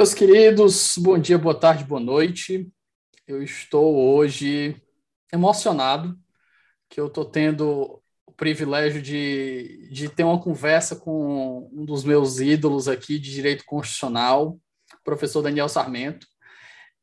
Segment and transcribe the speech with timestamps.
[0.00, 2.72] Meus queridos, bom dia, boa tarde, boa noite.
[3.28, 4.74] Eu estou hoje
[5.30, 6.18] emocionado
[6.88, 12.40] que eu estou tendo o privilégio de, de ter uma conversa com um dos meus
[12.40, 14.58] ídolos aqui de direito constitucional,
[14.94, 16.26] o professor Daniel Sarmento.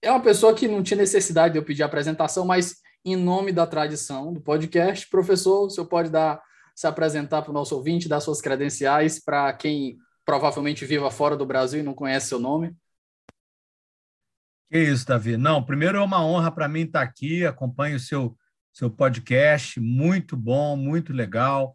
[0.01, 3.67] É uma pessoa que não tinha necessidade de eu pedir apresentação, mas em nome da
[3.67, 6.41] tradição do podcast, professor, o senhor pode dar
[6.75, 11.45] se apresentar para o nosso ouvinte, dar suas credenciais para quem provavelmente viva fora do
[11.45, 12.75] Brasil e não conhece seu nome?
[14.69, 15.37] Que isso, Davi.
[15.37, 18.37] Não, primeiro é uma honra para mim estar aqui, acompanho o seu,
[18.73, 21.73] seu podcast, muito bom, muito legal,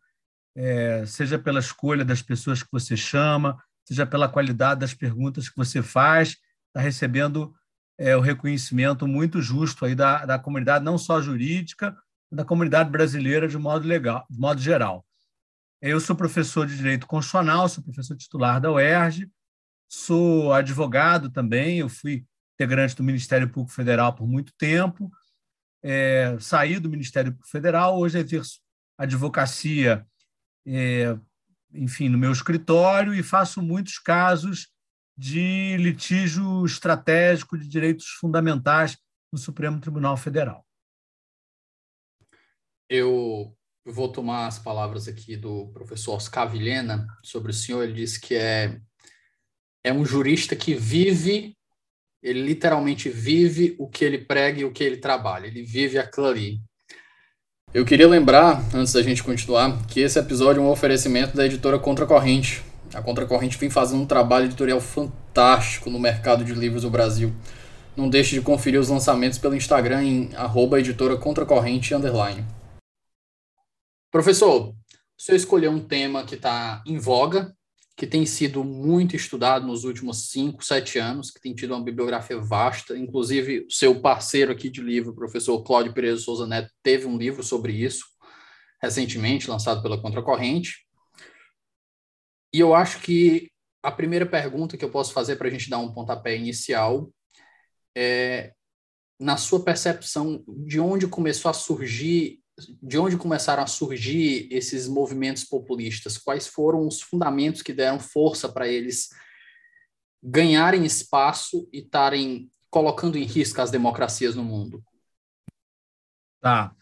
[0.55, 5.57] é, seja pela escolha das pessoas que você chama, seja pela qualidade das perguntas que
[5.57, 6.37] você faz,
[6.69, 7.55] está recebendo
[7.99, 11.97] é, o reconhecimento muito justo aí da, da comunidade, não só jurídica,
[12.31, 15.07] da comunidade brasileira de modo, legal, de modo geral.
[15.81, 19.31] Eu sou professor de Direito Constitucional, sou professor titular da UERJ,
[19.89, 22.25] sou advogado também, eu fui
[22.55, 25.11] integrante do Ministério Público Federal por muito tempo,
[25.83, 28.61] é, saí do Ministério Público Federal, hoje exerço
[28.97, 30.07] advocacia,
[30.67, 31.19] é,
[31.75, 34.69] enfim, no meu escritório e faço muitos casos
[35.17, 38.97] de litígio estratégico de direitos fundamentais
[39.33, 40.65] no Supremo Tribunal Federal.
[42.89, 47.83] Eu vou tomar as palavras aqui do professor Oscar Vilhena sobre o senhor.
[47.83, 48.81] Ele disse que é,
[49.83, 51.57] é um jurista que vive
[52.23, 55.47] ele literalmente vive o que ele prega e o que ele trabalha.
[55.47, 56.61] Ele vive aquilo ali.
[57.75, 61.79] Eu queria lembrar, antes da gente continuar, que esse episódio é um oferecimento da editora
[61.79, 62.63] Contracorrente.
[62.95, 67.33] A Contracorrente vem fazendo um trabalho editorial fantástico no mercado de livros do Brasil.
[67.97, 72.45] Não deixe de conferir os lançamentos pelo Instagram em arroba editora Contracorrente underline.
[74.11, 74.75] Professor, o
[75.17, 77.55] senhor escolheu um tema que está em voga,
[77.97, 82.39] que tem sido muito estudado nos últimos cinco, sete anos, que tem tido uma bibliografia
[82.39, 82.97] vasta.
[82.97, 87.43] Inclusive, seu parceiro aqui de livro, o professor Cláudio Pereira Souza Neto, teve um livro
[87.43, 88.07] sobre isso
[88.83, 90.85] recentemente, lançado pela Contracorrente.
[92.53, 93.51] E eu acho que
[93.83, 97.13] a primeira pergunta que eu posso fazer para a gente dar um pontapé inicial
[97.97, 98.53] é,
[99.21, 102.42] na sua percepção, de onde começou a surgir
[102.83, 106.19] de onde começaram a surgir esses movimentos populistas?
[106.19, 109.09] Quais foram os fundamentos que deram força para eles
[110.23, 114.83] ganharem espaço e estarem colocando em risco as democracias no mundo?
[116.41, 116.75] Tá.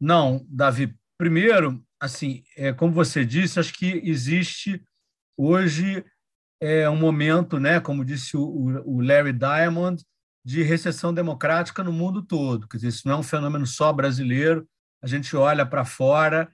[0.00, 4.82] Não, Davi, primeiro, assim, é, como você disse, acho que existe
[5.36, 6.04] hoje
[6.60, 8.42] é, um momento, né, como disse o,
[8.84, 10.04] o Larry Diamond,
[10.44, 12.66] de recessão democrática no mundo todo.
[12.66, 14.68] Quer dizer, isso não é um fenômeno só brasileiro,
[15.02, 16.48] a gente olha para fora,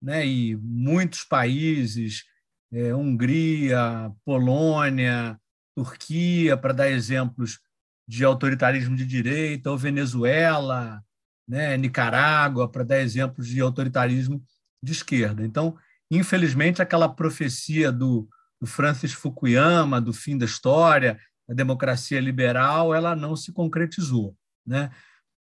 [0.00, 2.24] né, e muitos países,
[2.72, 5.38] é, Hungria, Polônia,
[5.76, 7.58] Turquia, para dar exemplos
[8.06, 11.02] de autoritarismo de direita, ou Venezuela,
[11.46, 14.42] né, Nicarágua, para dar exemplos de autoritarismo
[14.82, 15.44] de esquerda.
[15.44, 15.76] Então,
[16.10, 18.28] infelizmente, aquela profecia do,
[18.60, 24.36] do Francis Fukuyama, do fim da história, da democracia liberal, ela não se concretizou.
[24.66, 24.90] Né?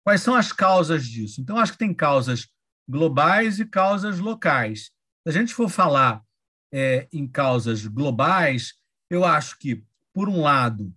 [0.03, 1.41] Quais são as causas disso?
[1.41, 2.47] Então, acho que tem causas
[2.87, 4.91] globais e causas locais.
[5.23, 6.23] Se a gente for falar
[6.71, 8.73] é, em causas globais,
[9.09, 9.83] eu acho que,
[10.13, 10.93] por um lado,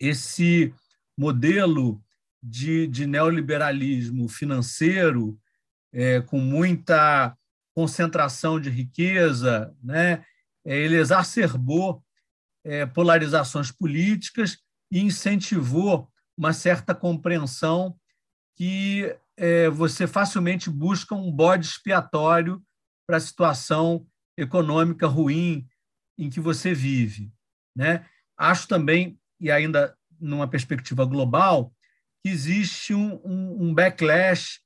[0.00, 0.74] esse
[1.16, 2.02] modelo
[2.42, 5.38] de, de neoliberalismo financeiro,
[5.92, 7.36] é, com muita
[7.74, 10.24] concentração de riqueza, né,
[10.64, 12.02] é, ele exacerbou
[12.64, 14.58] é, polarizações políticas
[14.90, 17.96] e incentivou uma certa compreensão
[18.58, 22.60] que é, você facilmente busca um bode expiatório
[23.06, 24.04] para a situação
[24.36, 25.64] econômica ruim
[26.18, 27.32] em que você vive.
[27.76, 28.04] Né?
[28.36, 31.72] Acho também, e ainda numa perspectiva global,
[32.20, 34.58] que existe um, um, um backlash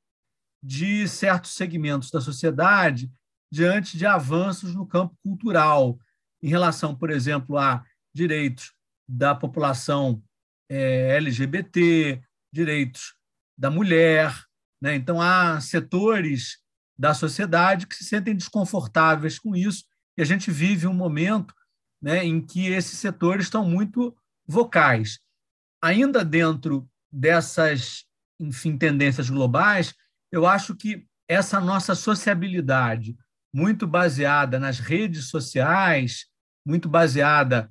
[0.65, 3.13] de certos segmentos da sociedade
[3.53, 5.99] diante de avanços no campo cultural,
[6.43, 7.85] em relação, por exemplo, a
[8.15, 8.73] direitos
[9.07, 10.23] da população
[10.71, 13.15] é, LGBT, direitos
[13.63, 14.35] da mulher.
[14.81, 14.97] Né?
[14.97, 16.59] Então, há setores
[16.99, 19.85] da sociedade que se sentem desconfortáveis com isso,
[20.19, 21.55] e a gente vive um momento
[22.03, 24.15] né, em que esses setores estão muito
[24.45, 25.21] vocais.
[25.81, 28.05] Ainda dentro dessas,
[28.41, 29.95] enfim, tendências globais,
[30.33, 33.17] eu acho que essa nossa sociabilidade,
[33.55, 36.27] muito baseada nas redes sociais,
[36.67, 37.71] muito baseada,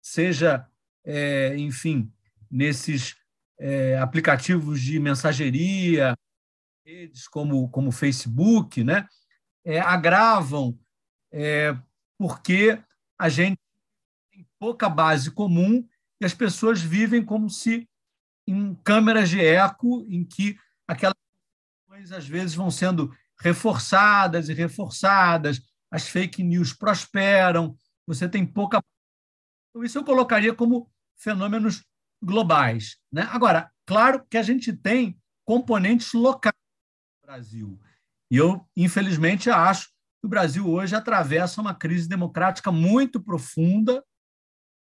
[0.00, 0.64] seja,
[1.04, 2.12] é, enfim,
[2.48, 3.16] nesses
[3.62, 6.18] é, aplicativos de mensageria,
[6.84, 9.06] redes como como Facebook, né,
[9.64, 10.76] é, agravam
[11.32, 11.76] é,
[12.18, 12.82] porque
[13.16, 13.56] a gente
[14.32, 15.86] tem pouca base comum
[16.20, 17.88] e as pessoas vivem como se
[18.48, 20.58] em câmeras de eco, em que
[20.88, 21.14] aquelas
[21.86, 28.82] coisas às vezes vão sendo reforçadas e reforçadas, as fake news prosperam, você tem pouca.
[29.70, 31.84] Então, isso eu colocaria como fenômenos
[32.22, 32.96] globais.
[33.10, 33.28] Né?
[33.30, 36.54] Agora, claro que a gente tem componentes locais
[37.22, 37.80] no Brasil.
[38.30, 44.04] E eu, infelizmente, acho que o Brasil hoje atravessa uma crise democrática muito profunda,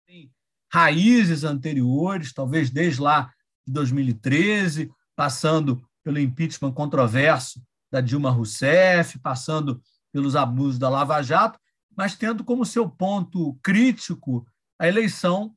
[0.07, 0.31] tem
[0.73, 3.33] raízes anteriores, talvez desde lá
[3.67, 9.83] de 2013, passando pelo impeachment controverso da Dilma Rousseff, passando
[10.13, 11.59] pelos abusos da Lava Jato,
[11.97, 14.47] mas tendo como seu ponto crítico
[14.79, 15.55] a eleição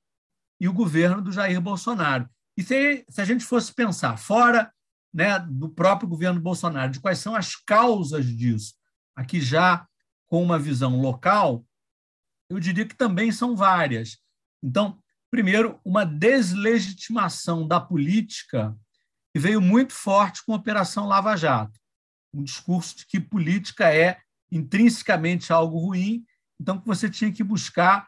[0.59, 2.29] e o governo do Jair Bolsonaro.
[2.57, 4.71] E se, se a gente fosse pensar fora
[5.13, 8.73] né, do próprio governo Bolsonaro, de quais são as causas disso,
[9.15, 9.87] aqui já
[10.27, 11.65] com uma visão local,
[12.49, 14.17] eu diria que também são várias.
[14.61, 18.75] Então, primeiro, uma deslegitimação da política
[19.33, 21.83] que veio muito forte com a Operação Lava Jato
[22.33, 24.17] um discurso de que política é
[24.51, 26.25] intrinsecamente algo ruim,
[26.59, 28.07] então que você tinha que buscar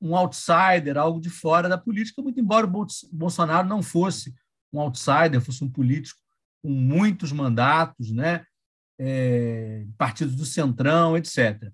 [0.00, 4.34] um outsider, algo de fora da política, muito embora o Bolsonaro não fosse
[4.72, 6.20] um outsider, fosse um político
[6.62, 8.44] com muitos mandatos, né?
[8.98, 11.72] É, partidos do Centrão, etc.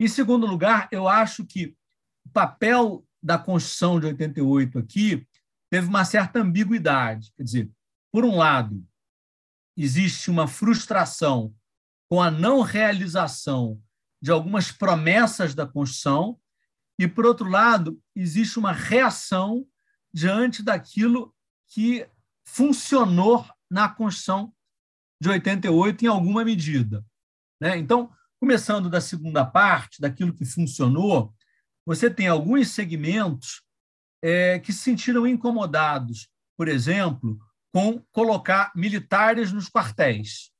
[0.00, 1.76] Em segundo lugar, eu acho que
[2.24, 5.26] o papel da Constituição de 88 aqui
[5.70, 7.32] teve uma certa ambiguidade.
[7.36, 7.70] Quer dizer,
[8.10, 8.82] por um lado,
[9.76, 11.54] existe uma frustração
[12.08, 13.80] com a não realização
[14.22, 16.38] de algumas promessas da Constituição,
[16.98, 19.66] e, por outro lado, existe uma reação
[20.12, 21.34] diante daquilo
[21.68, 22.06] que
[22.46, 24.52] funcionou na Constituição
[25.20, 27.04] de 88 em alguma medida.
[27.60, 27.76] Né?
[27.78, 31.34] Então, começando da segunda parte, daquilo que funcionou,
[31.84, 33.62] você tem alguns segmentos
[34.22, 37.38] é, que se sentiram incomodados, por exemplo,
[37.72, 40.52] com colocar militares nos quartéis.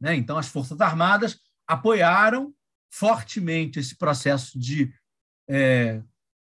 [0.00, 0.14] Né?
[0.14, 2.54] Então, as Forças Armadas apoiaram
[2.92, 4.92] fortemente esse processo de
[5.48, 6.02] é,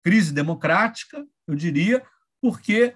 [0.04, 2.06] crise democrática, eu diria,
[2.42, 2.96] porque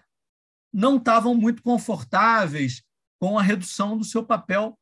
[0.74, 2.84] não estavam muito confortáveis
[3.20, 4.78] com a redução do seu papel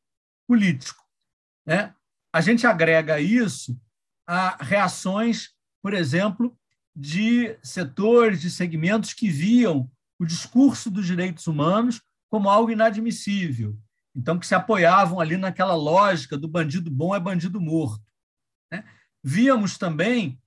[0.48, 1.04] político.
[1.66, 1.94] Né?
[2.32, 3.78] A gente agrega isso
[4.26, 5.50] a reações,
[5.82, 6.56] por exemplo,
[6.94, 12.00] de setores, de segmentos que viam o discurso dos direitos humanos
[12.30, 13.78] como algo inadmissível.
[14.14, 18.04] Então, que se apoiavam ali naquela lógica do bandido bom é bandido morto.
[18.70, 18.84] Né?
[19.22, 20.41] Víamos também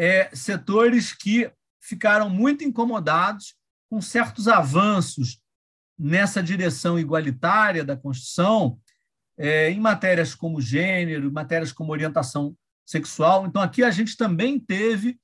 [0.00, 3.54] é, setores que ficaram muito incomodados
[3.90, 5.42] com certos avanços
[5.98, 8.80] nessa direção igualitária da Constituição,
[9.36, 13.46] é, em matérias como gênero, matérias como orientação sexual.
[13.46, 15.20] Então, aqui a gente também teve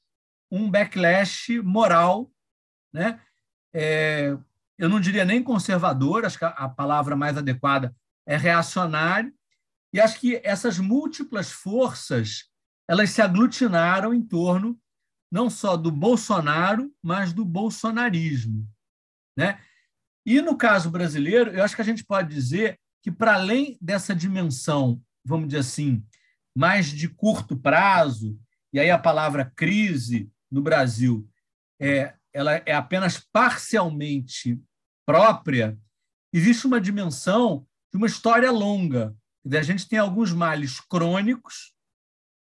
[0.50, 2.30] um backlash moral,
[2.92, 3.21] né?
[3.73, 4.37] é,
[4.78, 7.95] eu não diria nem conservador, acho que a, palavra mais adequada
[8.26, 9.33] é reacionário,
[9.92, 12.45] e acho que essas múltiplas forças
[12.88, 14.78] elas se aglutinaram em torno
[15.30, 18.68] não só do Bolsonaro, mas do bolsonarismo.
[19.36, 19.60] Né?
[20.24, 24.14] E no caso brasileiro, eu acho que a gente pode dizer que, para além dessa
[24.14, 26.04] dimensão, vamos dizer assim,
[26.56, 28.38] mais de curto prazo,
[28.72, 31.28] e aí a palavra crise no Brasil
[31.80, 34.60] é, ela é apenas parcialmente
[35.06, 35.78] própria,
[36.32, 39.16] existe uma dimensão de uma história longa.
[39.50, 41.75] A gente tem alguns males crônicos.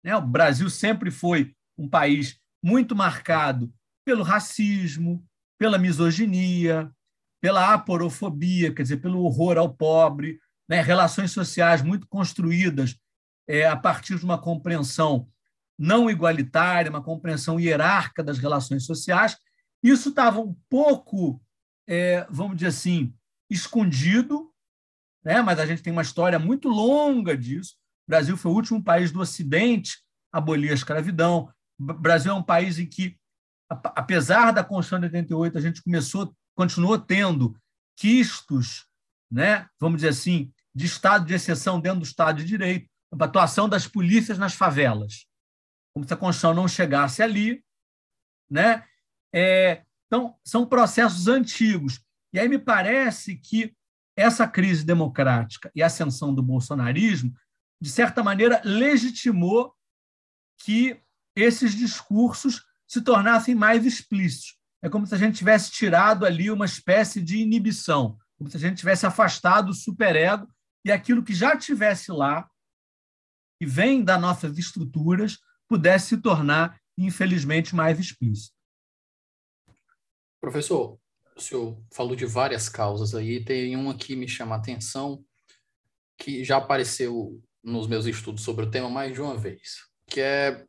[0.04, 0.16] Né?
[0.16, 3.74] O Brasil sempre foi um país muito marcado
[4.06, 5.26] pelo racismo,
[5.58, 6.92] pela misoginia,
[7.42, 10.82] pela aporofobia, quer dizer, pelo horror ao pobre, né?
[10.82, 12.98] relações sociais muito construídas
[13.48, 15.28] é, a partir de uma compreensão
[15.78, 19.38] não igualitária, uma compreensão hierárquica das relações sociais,
[19.82, 21.42] isso estava um pouco,
[21.88, 23.14] é, vamos dizer assim,
[23.50, 24.50] escondido,
[25.24, 25.42] né?
[25.42, 27.76] mas a gente tem uma história muito longa disso.
[28.08, 30.00] O Brasil foi o último país do Ocidente
[30.32, 31.52] a abolir a escravidão.
[31.80, 33.18] O Brasil é um país em que,
[33.70, 37.56] apesar da Constituição de 88, a gente começou, continuou tendo
[37.96, 38.88] quistos
[39.34, 43.68] né, vamos dizer assim, de estado de exceção dentro do Estado de Direito, a atuação
[43.68, 45.26] das polícias nas favelas,
[45.92, 47.64] como se a Constituição não chegasse ali.
[48.50, 48.86] Né?
[49.34, 52.00] É, então, são processos antigos.
[52.32, 53.76] E aí me parece que
[54.16, 57.36] essa crise democrática e a ascensão do bolsonarismo,
[57.84, 59.76] de certa maneira, legitimou
[60.60, 61.04] que
[61.36, 64.58] esses discursos se tornassem mais explícitos.
[64.82, 68.60] É como se a gente tivesse tirado ali uma espécie de inibição, como se a
[68.62, 70.48] gente tivesse afastado o superego
[70.86, 72.50] e aquilo que já tivesse lá,
[73.60, 75.38] que vem das nossas estruturas,
[75.68, 78.56] pudesse se tornar, infelizmente, mais explícito.
[80.40, 80.98] Professor,
[81.36, 85.22] o senhor falou de várias causas aí, tem uma que me chama a atenção,
[86.18, 90.66] que já apareceu nos meus estudos sobre o tema mais de uma vez, que é,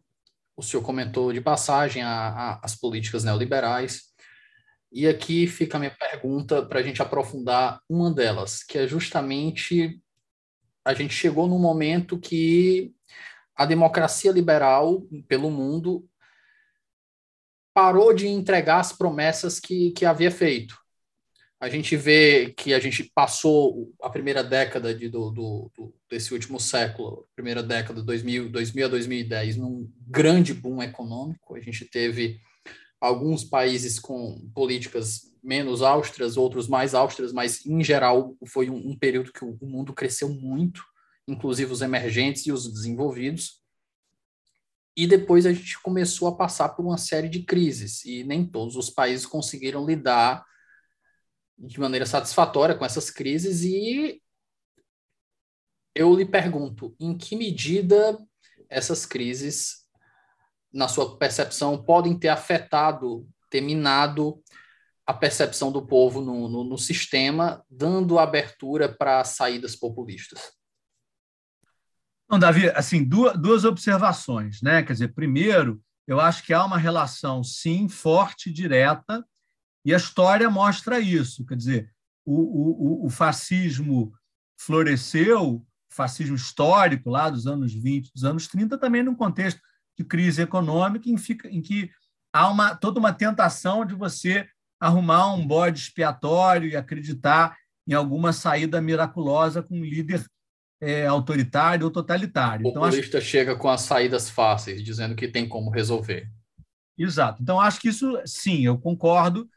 [0.57, 4.15] o senhor comentou de passagem a, a, as políticas neoliberais,
[4.93, 10.01] e aqui fica a minha pergunta para a gente aprofundar uma delas, que é justamente
[10.85, 12.95] a gente chegou num momento que
[13.57, 16.09] a democracia liberal pelo mundo
[17.75, 20.79] parou de entregar as promessas que, que havia feito.
[21.65, 26.35] A gente vê que a gente passou a primeira década de, do, do, do, desse
[26.35, 31.57] último século, primeira década, 2000, 2000 a 2010, num grande boom econômico.
[31.57, 32.39] A gente teve
[33.01, 38.95] alguns países com políticas menos austras, outros mais austras, mas em geral foi um, um
[38.95, 40.85] período que o, o mundo cresceu muito,
[41.27, 43.63] inclusive os emergentes e os desenvolvidos.
[44.95, 48.77] E depois a gente começou a passar por uma série de crises, e nem todos
[48.77, 50.45] os países conseguiram lidar
[51.59, 53.63] de maneira satisfatória com essas crises.
[53.63, 54.21] E
[55.95, 58.19] eu lhe pergunto: em que medida
[58.69, 59.85] essas crises,
[60.73, 64.43] na sua percepção, podem ter afetado, ter minado
[65.07, 70.53] a percepção do povo no, no, no sistema, dando abertura para saídas populistas?
[72.29, 74.83] Não, Davi, assim, duas, duas observações, né?
[74.83, 79.25] Quer dizer, primeiro, eu acho que há uma relação, sim, forte, direta,
[79.85, 81.45] e a história mostra isso.
[81.45, 81.91] Quer dizer,
[82.25, 84.13] o, o, o fascismo
[84.59, 89.61] floresceu, o fascismo histórico lá dos anos 20, dos anos 30, também num contexto
[89.97, 91.91] de crise econômica em, fica, em que
[92.33, 94.49] há uma, toda uma tentação de você
[94.81, 100.25] arrumar um bode expiatório e acreditar em alguma saída miraculosa com um líder
[100.81, 102.67] é, autoritário ou totalitário.
[102.67, 103.27] O então, populista acho...
[103.27, 106.29] chega com as saídas fáceis, dizendo que tem como resolver.
[106.99, 107.43] Exato.
[107.43, 109.49] Então, acho que isso, sim, eu concordo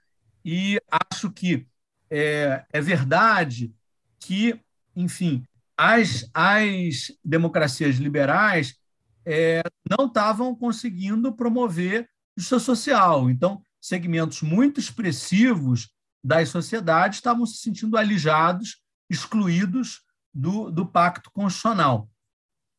[0.50, 0.80] e
[1.12, 1.68] acho que
[2.10, 3.76] é, é verdade
[4.18, 4.58] que,
[4.96, 8.78] enfim, as, as democracias liberais
[9.26, 13.30] é, não estavam conseguindo promover justiça social.
[13.30, 15.90] Então, segmentos muito expressivos
[16.24, 20.02] das sociedades estavam se sentindo alijados, excluídos
[20.34, 22.10] do, do Pacto Constitucional.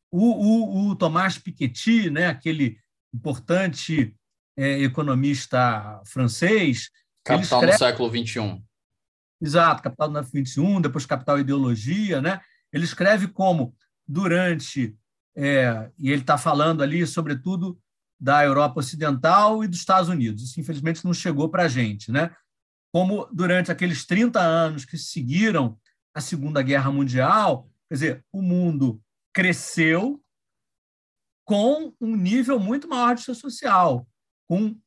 [0.09, 2.79] O, o, o Tomás Piketty, né, aquele
[3.13, 4.15] importante
[4.57, 6.89] é, economista francês.
[7.23, 7.71] Capital escreve...
[7.73, 8.63] no século XXI.
[9.41, 12.21] Exato, Capital no século XXI, depois Capital Ideologia.
[12.21, 12.39] Né?
[12.71, 13.75] Ele escreve como,
[14.07, 14.95] durante.
[15.35, 17.79] É, e ele está falando ali, sobretudo,
[18.19, 20.43] da Europa Ocidental e dos Estados Unidos.
[20.43, 22.11] Isso, infelizmente, não chegou para a gente.
[22.11, 22.35] Né?
[22.91, 25.79] Como, durante aqueles 30 anos que seguiram
[26.13, 30.21] a Segunda Guerra Mundial, quer dizer, o mundo cresceu
[31.45, 34.07] com um nível muito maior de social,
[34.47, 34.77] com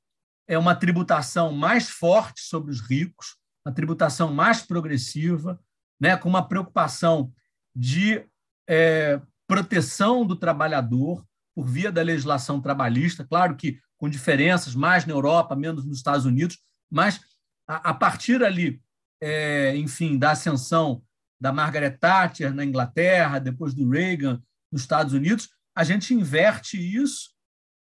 [0.49, 5.61] é uma tributação mais forte sobre os ricos, uma tributação mais progressiva,
[6.01, 7.33] né, com uma preocupação
[7.75, 8.27] de
[8.69, 15.13] é, proteção do trabalhador por via da legislação trabalhista, claro que com diferenças, mais na
[15.13, 16.59] Europa, menos nos Estados Unidos,
[16.91, 17.21] mas
[17.69, 18.83] a, a partir ali,
[19.21, 21.03] é, enfim, da ascensão
[21.41, 27.31] da Margaret Thatcher na Inglaterra, depois do Reagan nos Estados Unidos, a gente inverte isso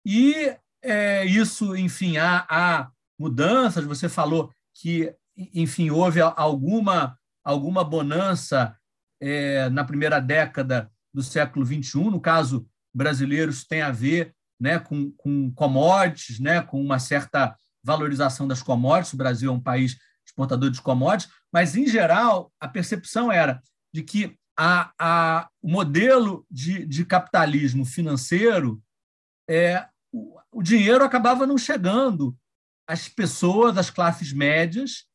[0.06, 3.84] e é, isso, enfim, há, há mudanças.
[3.84, 8.74] Você falou que, enfim, houve alguma alguma bonança
[9.20, 12.10] é, na primeira década do século XXI.
[12.10, 17.54] No caso brasileiro, isso tem a ver né, com, com commodities, né, com uma certa
[17.82, 19.12] valorização das commodities.
[19.12, 23.60] O Brasil é um país exportador de commodities, mas, em geral, a percepção era
[23.92, 28.82] de que a, a, o modelo de, de capitalismo financeiro,
[29.48, 29.86] é,
[30.52, 32.36] o, dinheiro acabava não chegando
[32.86, 35.06] às pessoas, às classes médias,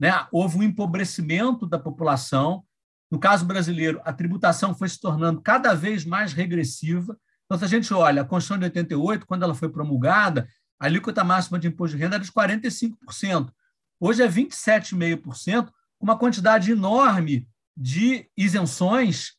[0.00, 0.26] né?
[0.30, 2.64] houve um empobrecimento da população.
[3.10, 7.16] No caso brasileiro, a tributação foi se tornando cada vez mais regressiva.
[7.44, 10.48] Então, se a gente olha a Constituição de 88, quando ela foi promulgada,
[10.80, 13.52] a alíquota máxima de imposto de renda era de 45%.
[14.00, 19.36] Hoje é 27,5%, uma quantidade enorme de isenções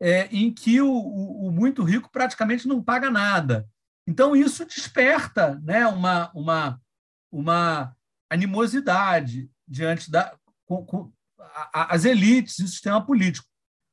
[0.00, 3.68] é, em que o, o, o, muito rico praticamente não paga nada.
[4.06, 6.80] Então, isso desperta né, uma, uma,
[7.30, 7.96] uma
[8.28, 11.12] animosidade diante da com, com
[11.72, 13.46] a, as elites e o sistema político.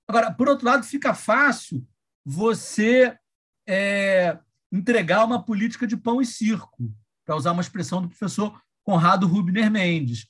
[0.08, 1.86] Agora, por outro lado, fica fácil
[2.26, 3.18] você
[3.68, 4.38] é,
[4.72, 6.92] entregar uma política de pão e circo,
[7.26, 10.28] para usar uma expressão do professor Conrado Rubner Mendes.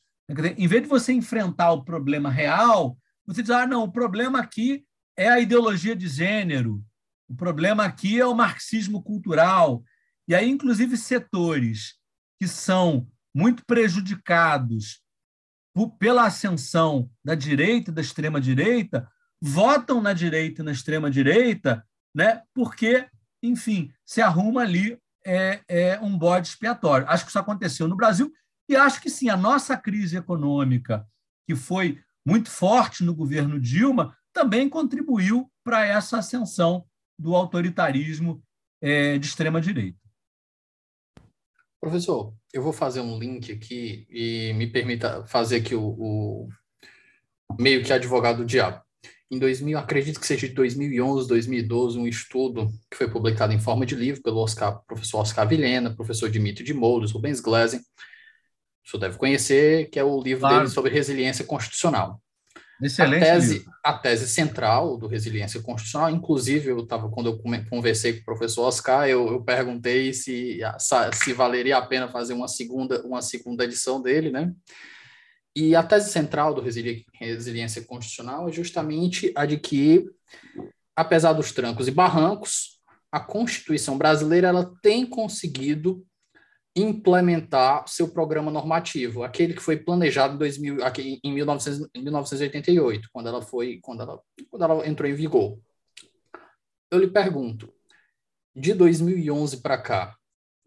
[0.57, 4.83] Em vez de você enfrentar o problema real, você diz: ah, não, o problema aqui
[5.15, 6.83] é a ideologia de gênero,
[7.27, 9.83] o problema aqui é o marxismo cultural.
[10.27, 11.95] E aí, inclusive, setores
[12.39, 15.01] que são muito prejudicados
[15.99, 19.07] pela ascensão da direita e da extrema-direita
[19.39, 23.07] votam na direita e na extrema-direita né, porque,
[23.43, 27.07] enfim, se arruma ali é, é um bode expiatório.
[27.07, 28.31] Acho que isso aconteceu no Brasil
[28.67, 31.07] e acho que sim, a nossa crise econômica,
[31.45, 36.85] que foi muito forte no governo Dilma, também contribuiu para essa ascensão
[37.17, 38.43] do autoritarismo
[38.81, 39.97] é, de extrema direita.
[41.79, 46.49] Professor, eu vou fazer um link aqui e me permita fazer aqui o, o
[47.59, 48.81] meio que advogado do diabo.
[49.29, 53.85] Em 2000, acredito que seja de 2011, 2012, um estudo que foi publicado em forma
[53.85, 59.01] de livro pelo Oscar, professor Oscar Vilhena, professor Dimitri de Mouros, Rubens Glesen, o senhor
[59.01, 60.59] deve conhecer, que é o livro claro.
[60.59, 62.21] dele sobre resiliência constitucional.
[62.81, 63.23] Excelente.
[63.23, 68.21] A tese, a tese central do Resiliência Constitucional, inclusive, eu estava quando eu conversei com
[68.21, 70.59] o professor Oscar, eu, eu perguntei se,
[71.13, 74.53] se valeria a pena fazer uma segunda, uma segunda edição dele, né?
[75.55, 80.05] E a tese central do Resili Resiliência Constitucional é justamente a de que,
[80.95, 82.79] apesar dos trancos e barrancos,
[83.11, 86.05] a Constituição brasileira ela tem conseguido
[86.77, 93.09] implementar seu programa normativo, aquele que foi planejado em, 2000, aqui, em, 1900, em 1988,
[93.11, 95.59] quando ela foi, quando ela, quando ela entrou em vigor.
[96.91, 97.73] Eu lhe pergunto,
[98.55, 100.15] de 2011 para cá,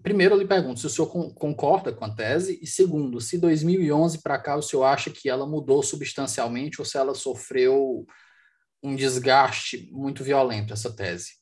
[0.03, 4.21] primeiro eu lhe pergunto se o senhor concorda com a tese e segundo, se 2011
[4.23, 8.07] para cá o senhor acha que ela mudou substancialmente ou se ela sofreu
[8.83, 11.40] um desgaste muito violento essa tese.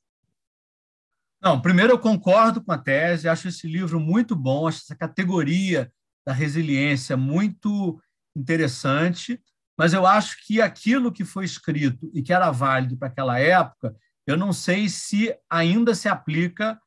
[1.40, 5.90] Não, primeiro eu concordo com a tese, acho esse livro muito bom, acho essa categoria
[6.27, 8.01] da resiliência muito
[8.37, 9.40] interessante,
[9.79, 13.94] mas eu acho que aquilo que foi escrito e que era válido para aquela época,
[14.27, 16.79] eu não sei se ainda se aplica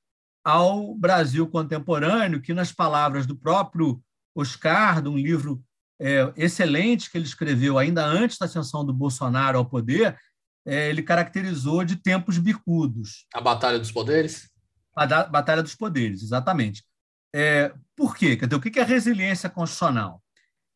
[0.43, 4.01] ao Brasil contemporâneo, que, nas palavras do próprio
[4.35, 5.63] Oscar, de um livro
[5.99, 10.17] é, excelente que ele escreveu ainda antes da ascensão do Bolsonaro ao poder,
[10.65, 13.25] é, ele caracterizou de tempos bicudos.
[13.33, 14.49] A Batalha dos Poderes?
[14.95, 16.83] A da, Batalha dos Poderes, exatamente.
[17.33, 18.35] É, por quê?
[18.35, 20.21] Quer dizer, o que é resiliência constitucional?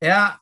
[0.01, 0.39] É a,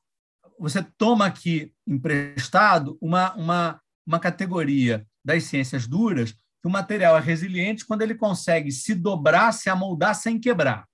[0.60, 7.19] você toma aqui emprestado uma, uma, uma categoria das ciências duras que o material é
[7.19, 10.88] resiliente quando ele consegue se dobrar, se amoldar sem quebrar.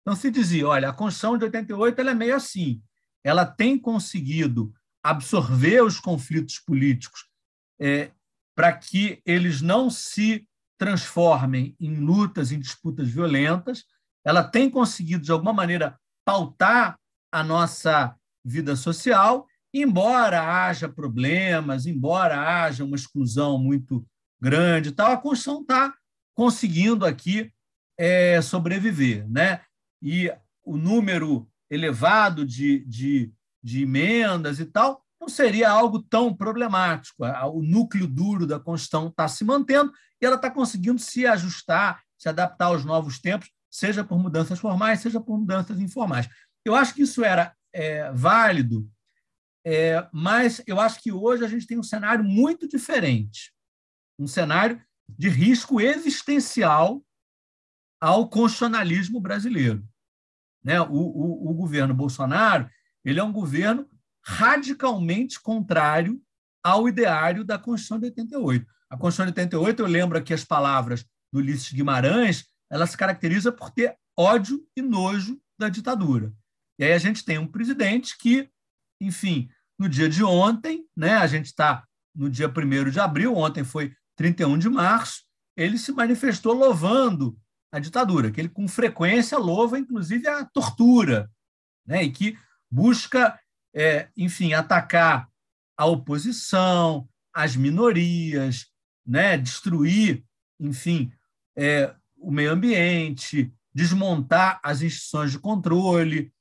[0.00, 2.82] Então, se dizia, olha, a Constituição de 88 ela é meio assim.
[3.22, 7.31] Ela tem conseguido absorver os conflitos políticos
[7.80, 8.10] é,
[8.54, 10.46] para que eles não se
[10.78, 13.84] transformem em lutas, em disputas violentas.
[14.24, 16.98] Ela tem conseguido, de alguma maneira, pautar
[17.30, 24.06] a nossa vida social, embora haja problemas, embora haja uma exclusão muito
[24.40, 25.94] grande e tal, a Constituição está
[26.34, 27.52] conseguindo aqui
[27.98, 29.28] é, sobreviver.
[29.28, 29.60] Né?
[30.02, 30.32] E
[30.64, 33.32] o número elevado de, de,
[33.62, 37.24] de emendas e tal não seria algo tão problemático.
[37.54, 42.28] O núcleo duro da Constituição está se mantendo e ela está conseguindo se ajustar, se
[42.28, 46.28] adaptar aos novos tempos, seja por mudanças formais, seja por mudanças informais.
[46.64, 48.90] Eu acho que isso era é, válido,
[49.64, 53.52] é, mas eu acho que hoje a gente tem um cenário muito diferente
[54.18, 57.04] um cenário de risco existencial
[58.00, 59.82] ao constitucionalismo brasileiro.
[60.62, 60.80] Né?
[60.80, 62.70] O, o, o governo Bolsonaro
[63.04, 63.88] ele é um governo
[64.24, 66.20] radicalmente contrário
[66.62, 68.66] ao ideário da Constituição de 88.
[68.90, 73.50] A Constituição de 88, eu lembro aqui as palavras do Ulisses Guimarães, ela se caracteriza
[73.50, 76.32] por ter ódio e nojo da ditadura.
[76.78, 78.48] E aí a gente tem um presidente que,
[79.00, 83.64] enfim, no dia de ontem, né, a gente está no dia 1 de abril, ontem
[83.64, 85.22] foi 31 de março,
[85.56, 87.38] ele se manifestou louvando
[87.72, 91.30] a ditadura, que ele com frequência louva, inclusive, a tortura,
[91.86, 92.38] né, e que
[92.70, 93.38] busca
[93.74, 95.28] é, enfim, atacar
[95.76, 98.66] a oposição, as minorias,
[99.06, 99.36] né?
[99.36, 100.24] destruir,
[100.60, 101.12] enfim,
[101.56, 106.32] é, o meio ambiente, desmontar as instituições de controle,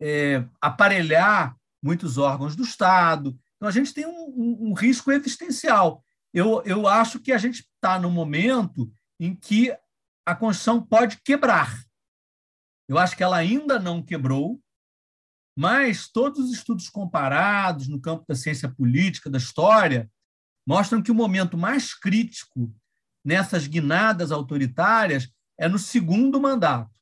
[0.00, 3.38] é, aparelhar muitos órgãos do Estado.
[3.56, 6.04] Então, a gente tem um, um, um risco existencial.
[6.32, 9.74] Eu, eu acho que a gente está no momento em que
[10.24, 11.82] a Constituição pode quebrar.
[12.88, 14.60] Eu acho que ela ainda não quebrou,
[15.58, 20.08] mas todos os estudos comparados no campo da ciência política, da história,
[20.64, 22.72] mostram que o momento mais crítico
[23.24, 26.96] nessas guinadas autoritárias é no segundo mandato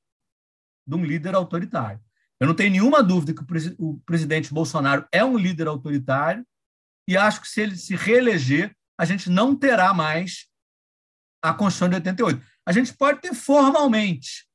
[0.87, 2.01] de um líder autoritário.
[2.41, 6.43] Eu não tenho nenhuma dúvida que o presidente Bolsonaro é um líder autoritário
[7.07, 10.47] e acho que se ele se reeleger, a gente não terá mais
[11.43, 12.43] a Constituição de 88.
[12.65, 14.47] A gente pode ter formalmente,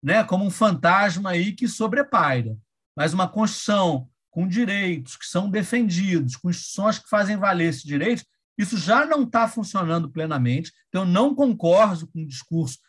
[0.00, 2.56] né, como um fantasma aí que sobrepaira,
[2.98, 8.24] mas uma Constituição com direitos que são defendidos, com instituições que fazem valer esses direitos,
[8.58, 10.72] isso já não está funcionando plenamente.
[10.88, 12.80] Então, não concordo com o discurso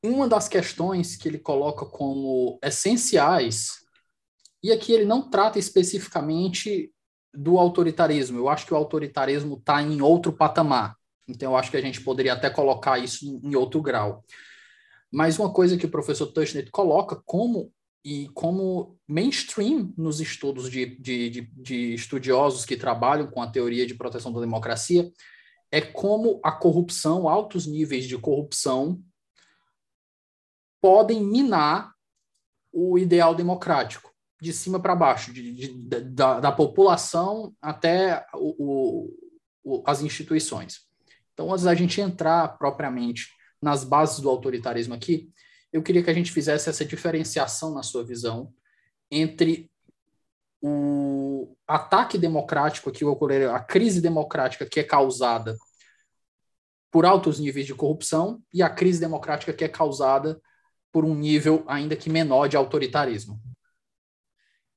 [0.03, 3.85] uma das questões que ele coloca como essenciais,
[4.63, 6.91] e aqui ele não trata especificamente
[7.35, 10.95] do autoritarismo, eu acho que o autoritarismo está em outro patamar,
[11.27, 14.23] então eu acho que a gente poderia até colocar isso em outro grau.
[15.11, 17.71] Mas uma coisa que o professor Tushnet coloca como
[18.03, 23.87] e como mainstream nos estudos de, de, de, de, estudiosos que trabalham com a teoria
[23.87, 25.11] de proteção da democracia
[25.71, 29.01] é como a corrupção, altos níveis de corrupção,
[30.79, 31.95] podem minar
[32.71, 39.09] o ideal democrático, de cima para baixo, de, de, da, da, população até o,
[39.63, 40.81] o, as instituições.
[41.33, 43.29] Então, antes da gente entrar propriamente
[43.61, 45.29] nas bases do autoritarismo aqui,
[45.71, 48.53] eu queria que a gente fizesse essa diferenciação na sua visão
[49.11, 49.69] entre
[50.61, 55.55] o ataque democrático que ocorreu, a crise democrática que é causada
[56.91, 60.41] por altos níveis de corrupção e a crise democrática que é causada
[60.91, 63.39] por um nível ainda que menor de autoritarismo.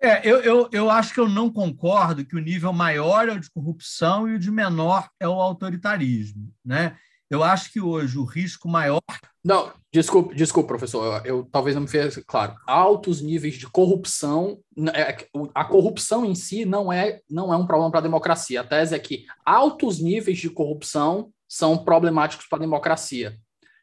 [0.01, 3.41] É, eu, eu, eu acho que eu não concordo que o nível maior é o
[3.41, 6.53] de corrupção e o de menor é o autoritarismo.
[6.65, 6.97] Né?
[7.29, 9.03] Eu acho que hoje o risco maior.
[9.45, 12.55] Não, desculpe, desculpe professor, eu, eu talvez não me fez claro.
[12.67, 14.59] Altos níveis de corrupção,
[14.95, 15.17] é,
[15.55, 18.61] a corrupção em si não é, não é um problema para a democracia.
[18.61, 23.39] A tese é que altos níveis de corrupção são problemáticos para a democracia.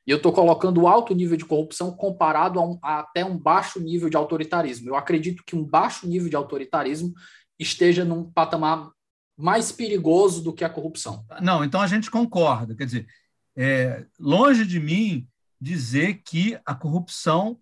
[0.06, 3.80] E eu estou colocando alto nível de corrupção comparado a, um, a, até um baixo
[3.80, 4.90] nível de autoritarismo.
[4.90, 7.14] Eu acredito que um baixo nível de autoritarismo
[7.58, 8.92] esteja num patamar
[9.36, 11.26] mais perigoso do que a corrupção.
[11.42, 12.76] Não, então a gente concorda.
[12.76, 13.08] Quer dizer,
[13.56, 15.28] é, longe de mim
[15.60, 17.60] dizer que a corrupção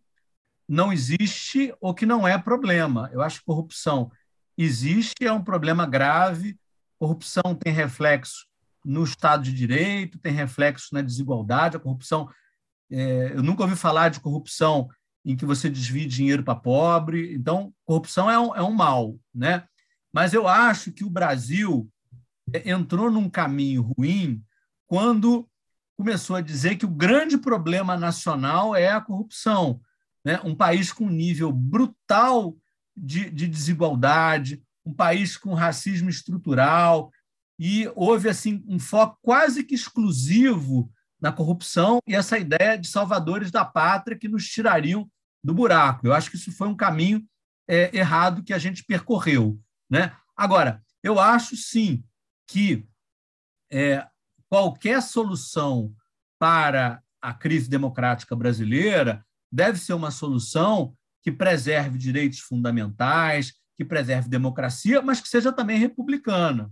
[0.67, 3.09] não existe ou que não é problema.
[3.13, 4.11] Eu acho que corrupção
[4.57, 6.57] existe, é um problema grave.
[6.99, 8.45] Corrupção tem reflexo
[8.83, 12.29] no Estado de Direito, tem reflexos na desigualdade, a corrupção.
[12.91, 14.89] É, eu nunca ouvi falar de corrupção
[15.25, 17.33] em que você desvia dinheiro para pobre.
[17.33, 19.15] Então, corrupção é um, é um mal.
[19.33, 19.63] Né?
[20.11, 21.89] Mas eu acho que o Brasil
[22.53, 24.43] é, entrou num caminho ruim
[24.87, 25.49] quando
[25.97, 29.79] começou a dizer que o grande problema nacional é a corrupção.
[30.25, 30.39] Né?
[30.43, 32.55] Um país com um nível brutal
[32.95, 37.11] de, de desigualdade, um país com racismo estrutural,
[37.59, 43.51] e houve assim um foco quase que exclusivo na corrupção e essa ideia de salvadores
[43.51, 45.09] da pátria que nos tirariam
[45.43, 46.05] do buraco.
[46.05, 47.25] Eu acho que isso foi um caminho
[47.67, 49.59] é, errado que a gente percorreu.
[49.89, 50.15] Né?
[50.35, 52.03] Agora, eu acho sim
[52.47, 52.85] que
[53.71, 54.05] é,
[54.49, 55.93] qualquer solução
[56.39, 64.27] para a crise democrática brasileira deve ser uma solução que preserve direitos fundamentais, que preserve
[64.27, 66.69] democracia, mas que seja também republicana.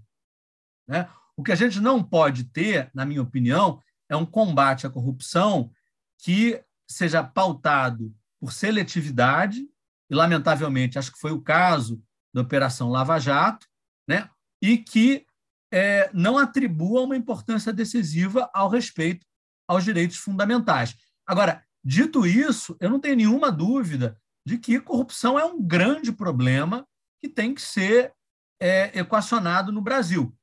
[0.91, 1.07] Né?
[1.37, 5.71] O que a gente não pode ter, na minha opinião, é um combate à corrupção
[6.17, 9.65] que seja pautado por seletividade,
[10.09, 13.65] e, lamentavelmente, acho que foi o caso da Operação Lava Jato,
[14.05, 14.29] né?
[14.61, 15.25] e que
[15.71, 19.25] é, não atribua uma importância decisiva ao respeito
[19.65, 20.97] aos direitos fundamentais.
[21.25, 26.85] Agora, dito isso, eu não tenho nenhuma dúvida de que corrupção é um grande problema
[27.21, 28.13] que tem que ser
[28.59, 30.35] é, equacionado no Brasil.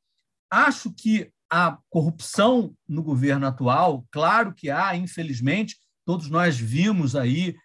[0.51, 7.57] Acho que a corrupção no governo atual, claro que há, infelizmente, todos nós vimos aí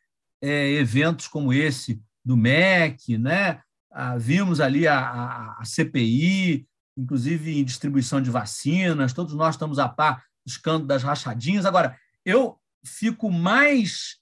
[0.41, 3.61] é, eventos como esse do MEC, né?
[3.91, 6.67] Ah, vimos ali a, a, CPI,
[6.97, 11.65] inclusive em distribuição de vacinas, todos nós estamos a par do escândalo das rachadinhas.
[11.65, 14.17] Agora, eu fico mais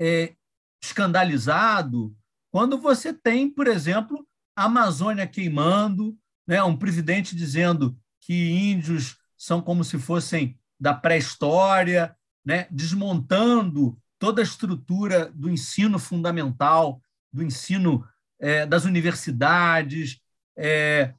[0.00, 0.34] é,
[0.82, 2.14] escandalizado
[2.50, 6.16] quando você tem, por exemplo, a Amazônia queimando,
[6.50, 6.60] né?
[6.64, 12.66] um presidente dizendo que índios são como se fossem da pré-história, né?
[12.72, 17.00] desmontando toda a estrutura do ensino fundamental,
[17.32, 18.04] do ensino
[18.40, 20.20] é, das universidades,
[20.58, 21.14] é,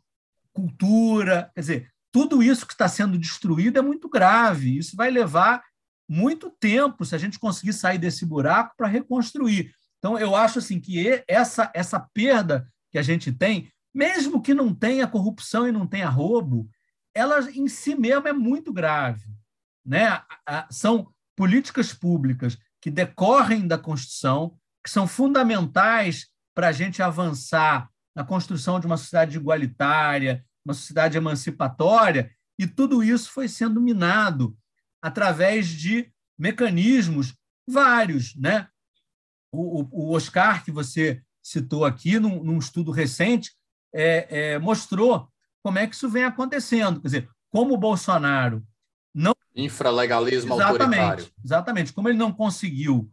[0.52, 1.50] cultura.
[1.56, 4.78] Quer dizer, tudo isso que está sendo destruído é muito grave.
[4.78, 5.64] Isso vai levar
[6.10, 9.72] muito tempo se a gente conseguir sair desse buraco para reconstruir.
[9.98, 14.74] Então, eu acho assim que essa, essa perda que a gente tem, mesmo que não
[14.74, 16.70] tenha corrupção e não tenha roubo,
[17.14, 19.26] ela em si mesma é muito grave.
[19.86, 20.22] Né?
[20.70, 28.24] São políticas públicas que decorrem da Constituição, que são fundamentais para a gente avançar na
[28.24, 34.58] construção de uma sociedade igualitária, uma sociedade emancipatória, e tudo isso foi sendo minado
[35.02, 37.36] através de mecanismos
[37.68, 38.36] vários.
[38.36, 38.68] Né?
[39.52, 43.52] O, o, Oscar, que você citou aqui, num, num estudo recente,
[43.94, 45.28] é, é, mostrou
[45.64, 47.02] como é que isso vem acontecendo.
[47.02, 48.66] Quer dizer, como o Bolsonaro
[49.14, 49.34] não.
[49.56, 51.28] Infralegalismo exatamente, autoritário.
[51.44, 51.94] Exatamente.
[51.94, 53.12] Como ele não conseguiu,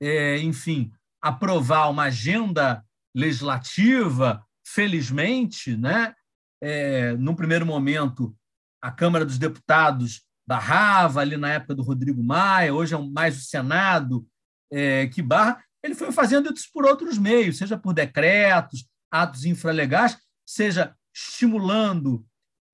[0.00, 6.14] é, enfim, aprovar uma agenda legislativa, felizmente, né?
[6.60, 8.36] É, num primeiro momento,
[8.82, 13.42] a Câmara dos Deputados barrava ali na época do Rodrigo Maia, hoje é mais o
[13.42, 14.26] Senado
[14.72, 15.62] é, que barra.
[15.82, 22.24] Ele foi fazendo isso por outros meios, seja por decretos, atos infralegais, seja estimulando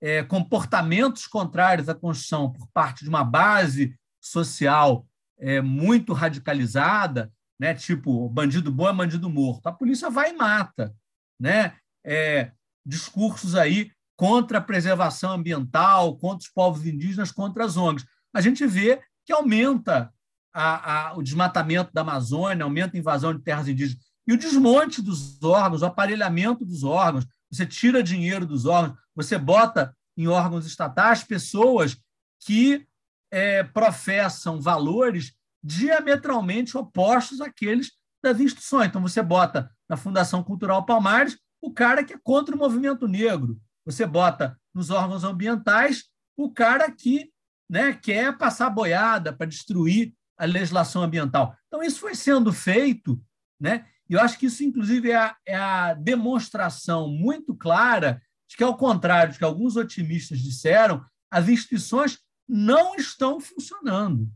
[0.01, 5.05] é, comportamentos contrários à Constituição por parte de uma base social
[5.37, 7.73] é, muito radicalizada, né?
[7.73, 9.67] tipo bandido bom é bandido morto.
[9.67, 10.93] A polícia vai e mata.
[11.39, 11.75] Né?
[12.05, 12.51] É,
[12.85, 18.05] discursos aí contra a preservação ambiental, contra os povos indígenas, contra as ONGs.
[18.33, 20.13] A gente vê que aumenta
[20.53, 25.01] a, a, o desmatamento da Amazônia, aumenta a invasão de terras indígenas e o desmonte
[25.01, 27.25] dos órgãos, o aparelhamento dos órgãos.
[27.51, 31.97] Você tira dinheiro dos órgãos, você bota em órgãos estatais pessoas
[32.39, 32.85] que
[33.31, 35.33] é, professam valores
[35.63, 37.91] diametralmente opostos àqueles
[38.23, 38.87] das instituições.
[38.87, 43.59] Então, você bota na Fundação Cultural Palmares o cara que é contra o movimento negro.
[43.85, 46.05] Você bota nos órgãos ambientais
[46.37, 47.31] o cara que
[47.69, 51.55] né, quer passar boiada para destruir a legislação ambiental.
[51.67, 53.21] Então, isso foi sendo feito,
[53.59, 53.85] né?
[54.09, 58.63] E eu acho que isso, inclusive, é a, é a demonstração muito clara de que,
[58.63, 64.29] ao contrário do que alguns otimistas disseram, as instituições não estão funcionando.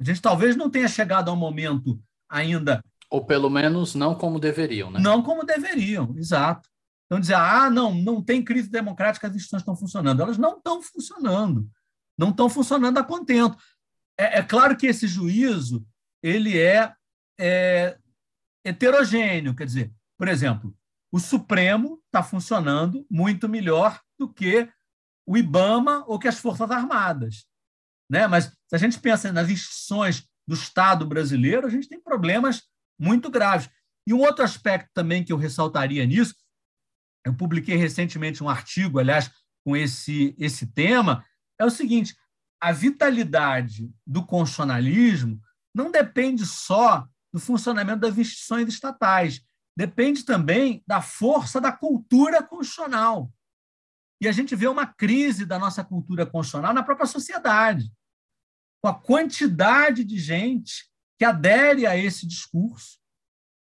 [0.00, 2.82] A gente talvez não tenha chegado ao momento ainda.
[3.08, 4.98] Ou pelo menos não como deveriam, né?
[4.98, 6.68] Não como deveriam, exato.
[7.06, 10.20] Então, dizer, ah, não, não tem crise democrática, as instituições estão funcionando.
[10.20, 11.68] Elas não estão funcionando.
[12.18, 13.56] Não estão funcionando a contento.
[14.18, 15.86] É, é claro que esse juízo
[16.22, 16.92] ele é,
[17.38, 17.98] é
[18.64, 20.76] heterogêneo, quer dizer, por exemplo,
[21.12, 24.68] o Supremo está funcionando muito melhor do que
[25.26, 27.46] o IBAMA ou que as Forças Armadas.
[28.10, 28.26] Né?
[28.26, 32.62] Mas se a gente pensa nas instituições do Estado brasileiro, a gente tem problemas
[32.98, 33.68] muito graves.
[34.06, 36.34] E um outro aspecto também que eu ressaltaria nisso,
[37.24, 39.30] eu publiquei recentemente um artigo, aliás,
[39.64, 41.24] com esse, esse tema,
[41.58, 42.14] é o seguinte:
[42.60, 45.40] a vitalidade do constitucionalismo
[45.74, 49.44] não depende só do funcionamento das instituições estatais,
[49.76, 53.28] depende também da força da cultura constitucional.
[54.22, 57.92] E a gente vê uma crise da nossa cultura constitucional na própria sociedade,
[58.80, 63.00] com a quantidade de gente que adere a esse discurso.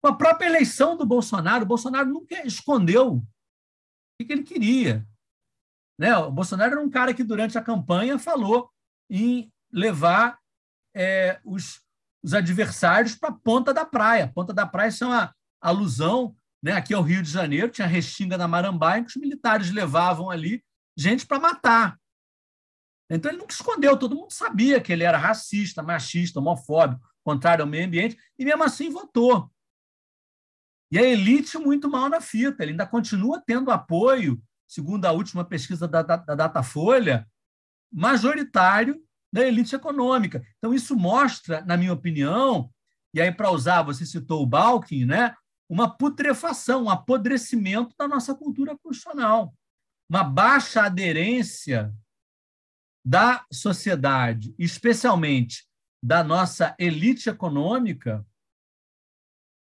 [0.03, 5.07] Com a própria eleição do Bolsonaro, o Bolsonaro nunca escondeu o que ele queria.
[5.99, 6.17] Né?
[6.17, 8.71] O Bolsonaro era um cara que, durante a campanha, falou
[9.11, 10.41] em levar
[10.97, 11.83] é, os,
[12.23, 14.31] os adversários para a ponta da praia.
[14.35, 18.47] Ponta da praia é uma alusão né, aqui ao Rio de Janeiro, tinha Restinga na
[18.47, 20.63] Marambaia, que os militares levavam ali
[20.97, 21.99] gente para matar.
[23.11, 27.69] Então ele nunca escondeu, todo mundo sabia que ele era racista, machista, homofóbico, contrário ao
[27.69, 29.51] meio ambiente, e mesmo assim votou.
[30.93, 35.45] E a elite muito mal na fita, ele ainda continua tendo apoio, segundo a última
[35.45, 37.29] pesquisa da, da, da Datafolha,
[37.93, 39.03] majoritário
[39.33, 40.45] da elite econômica.
[40.59, 42.71] Então, isso mostra, na minha opinião,
[43.15, 45.35] e aí, para usar, você citou o Balkin, né?
[45.71, 49.55] uma putrefação, um apodrecimento da nossa cultura constitucional,
[50.09, 51.95] uma baixa aderência
[53.07, 55.65] da sociedade, especialmente
[56.03, 58.27] da nossa elite econômica,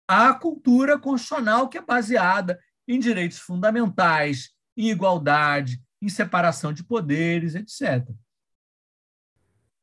[0.07, 7.55] à cultura constitucional que é baseada em direitos fundamentais, em igualdade, em separação de poderes,
[7.55, 8.07] etc.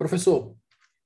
[0.02, 0.56] Professor,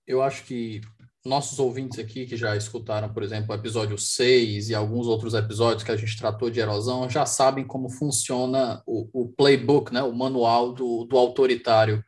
[0.07, 0.79] eu acho que
[1.25, 5.83] nossos ouvintes aqui que já escutaram, por exemplo, o episódio 6 e alguns outros episódios
[5.83, 10.15] que a gente tratou de erosão, já sabem como funciona o, o playbook, né, o
[10.15, 12.01] manual do, do autoritário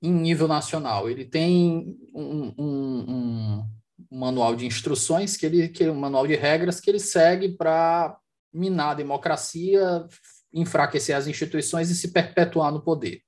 [0.00, 1.10] em nível nacional.
[1.10, 3.64] Ele tem um, um, um,
[4.10, 8.16] manual de instruções, que ele, que é um manual de regras que ele segue para
[8.50, 10.06] minar a democracia,
[10.54, 13.20] enfraquecer as instituições e se perpetuar no poder.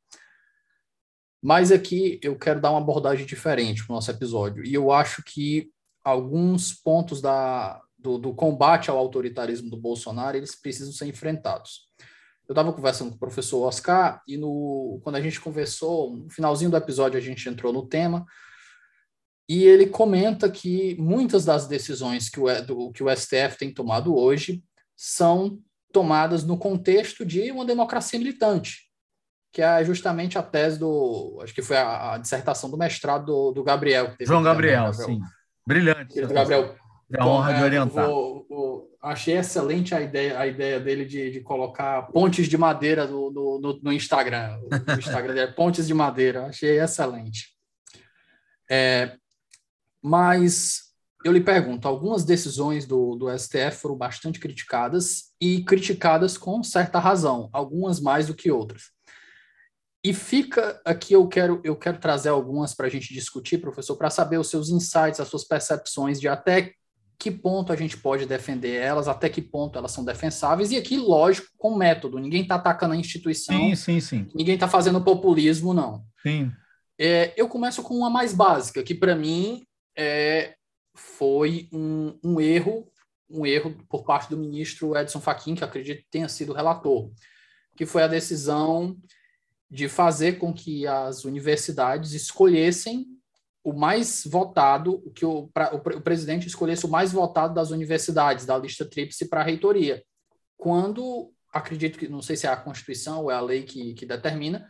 [1.42, 4.64] Mas aqui eu quero dar uma abordagem diferente para o nosso episódio.
[4.64, 5.70] E eu acho que
[6.03, 11.88] alguns pontos da, do, do combate ao autoritarismo do Bolsonaro, eles precisam ser enfrentados.
[12.49, 16.70] Eu estava conversando com o professor Oscar e no, quando a gente conversou, no finalzinho
[16.70, 18.25] do episódio a gente entrou no tema,
[19.49, 24.16] e ele comenta que muitas das decisões que o, do, que o STF tem tomado
[24.16, 24.62] hoje
[24.96, 25.61] são
[25.92, 28.86] tomadas no contexto de uma democracia militante
[29.53, 31.39] que é justamente a tese do.
[31.43, 34.15] Acho que foi a, a dissertação do mestrado do, do Gabriel.
[34.21, 35.21] João Gabriel, Gabriel, sim.
[35.67, 36.21] Brilhante.
[36.21, 36.77] Gabriel.
[37.13, 38.09] É a honra de é, orientar.
[38.11, 43.07] O, o, achei excelente a ideia, a ideia dele de, de colocar pontes de madeira
[43.07, 44.59] no, no, no Instagram.
[44.61, 46.47] O Instagram dele é pontes de madeira.
[46.47, 47.55] Achei excelente.
[48.69, 49.17] É,
[50.03, 50.87] mas
[51.25, 56.99] eu lhe pergunto, algumas decisões do, do STF foram bastante criticadas e criticadas com certa
[56.99, 58.96] razão, algumas mais do que outras.
[60.07, 64.09] E fica aqui, eu quero, eu quero trazer algumas para a gente discutir, professor, para
[64.09, 66.71] saber os seus insights, as suas percepções de até
[67.19, 70.97] que ponto a gente pode defender elas, até que ponto elas são defensáveis, e aqui,
[70.97, 72.21] lógico, com método.
[72.21, 73.57] Ninguém está atacando a instituição.
[73.57, 74.29] Sim, sim, sim.
[74.33, 76.05] Ninguém está fazendo populismo, não.
[76.23, 76.53] Sim.
[76.97, 79.66] É, eu começo com uma mais básica, que para mim
[79.99, 80.55] é,
[80.95, 82.87] foi um, um, erro,
[83.29, 87.11] um erro por parte do ministro Edson Fachin, que acredito tenha sido relator,
[87.77, 88.97] que foi a decisão
[89.70, 93.07] de fazer com que as universidades escolhessem
[93.64, 98.46] o mais votado, que o, pra, o, o, presidente escolhesse o mais votado das universidades,
[98.46, 100.05] da lista tríplice para a reitoria.
[100.57, 104.07] Quando, acredito que, não sei se é a Constituição ou é a lei que, que
[104.07, 104.68] determina,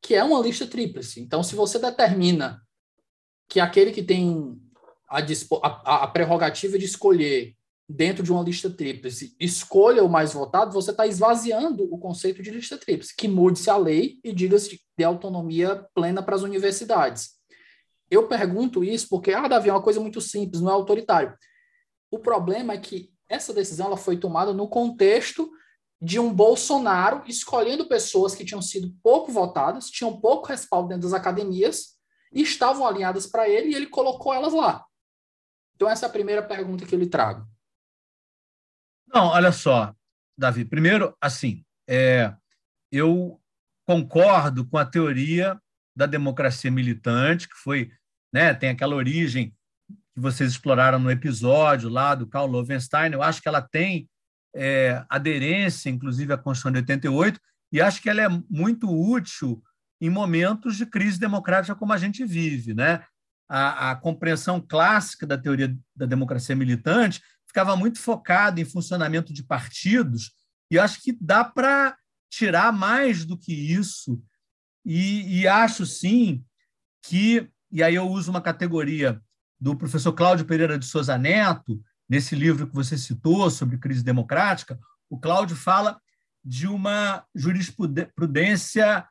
[0.00, 1.20] que é uma lista tríplice.
[1.20, 2.62] Então, se você determina
[3.46, 4.58] que aquele que tem
[5.06, 5.18] a,
[5.62, 7.54] a, a prerrogativa de escolher
[7.90, 12.50] dentro de uma lista tríplice, escolha o mais votado, você está esvaziando o conceito de
[12.50, 17.30] lista tríplice, que mude-se a lei e diga-se de autonomia plena para as universidades.
[18.08, 21.36] Eu pergunto isso porque, ah, Davi, é uma coisa muito simples, não é autoritário.
[22.10, 25.50] O problema é que essa decisão ela foi tomada no contexto
[26.00, 31.12] de um Bolsonaro escolhendo pessoas que tinham sido pouco votadas, tinham pouco respaldo dentro das
[31.12, 31.96] academias
[32.32, 34.84] e estavam alinhadas para ele e ele colocou elas lá.
[35.74, 37.46] Então, essa é a primeira pergunta que eu lhe trago.
[39.12, 39.94] Não, olha só,
[40.38, 40.64] Davi.
[40.64, 42.32] Primeiro, assim, é,
[42.92, 43.40] eu
[43.86, 45.60] concordo com a teoria
[45.96, 47.90] da democracia militante, que foi,
[48.32, 49.50] né, tem aquela origem
[50.14, 53.12] que vocês exploraram no episódio lá do Karl Lovenstein.
[53.12, 54.08] Eu acho que ela tem
[54.54, 57.40] é, aderência, inclusive, à Constituição de 88,
[57.72, 59.60] e acho que ela é muito útil
[60.00, 62.74] em momentos de crise democrática como a gente vive.
[62.74, 63.04] Né?
[63.48, 69.42] A, a compreensão clássica da teoria da democracia militante ficava muito focado em funcionamento de
[69.42, 70.32] partidos,
[70.70, 71.96] e acho que dá para
[72.30, 74.22] tirar mais do que isso.
[74.84, 76.44] E, e, acho, sim,
[77.02, 79.20] que, e aí eu uso uma categoria
[79.60, 84.78] do professor Cláudio Pereira de Souza Neto, nesse livro que você citou sobre crise democrática,
[85.08, 86.00] o Cláudio fala
[86.44, 89.06] de uma jurisprudência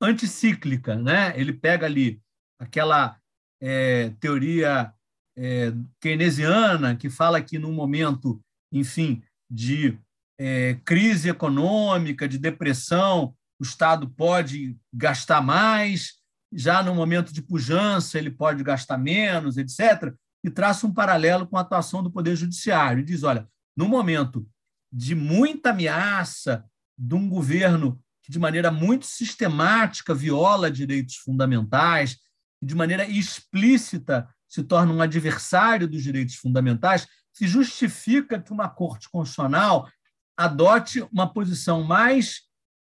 [0.00, 0.96] anticíclica.
[0.96, 1.32] Né?
[1.38, 2.20] Ele pega ali
[2.58, 3.16] aquela
[3.60, 4.92] é, teoria
[5.36, 8.40] é, keynesiana que fala que num momento,
[8.72, 9.98] enfim, de
[10.38, 16.14] é, crise econômica, de depressão, o Estado pode gastar mais,
[16.52, 20.14] já no momento de pujança ele pode gastar menos, etc.,
[20.44, 23.00] e traça um paralelo com a atuação do Poder Judiciário.
[23.00, 24.46] E diz: olha, no momento
[24.92, 26.64] de muita ameaça
[26.98, 32.18] de um governo que, de maneira muito sistemática, viola direitos fundamentais,
[32.62, 39.10] de maneira explícita se torna um adversário dos direitos fundamentais, se justifica que uma Corte
[39.10, 39.90] Constitucional
[40.36, 42.42] adote uma posição mais,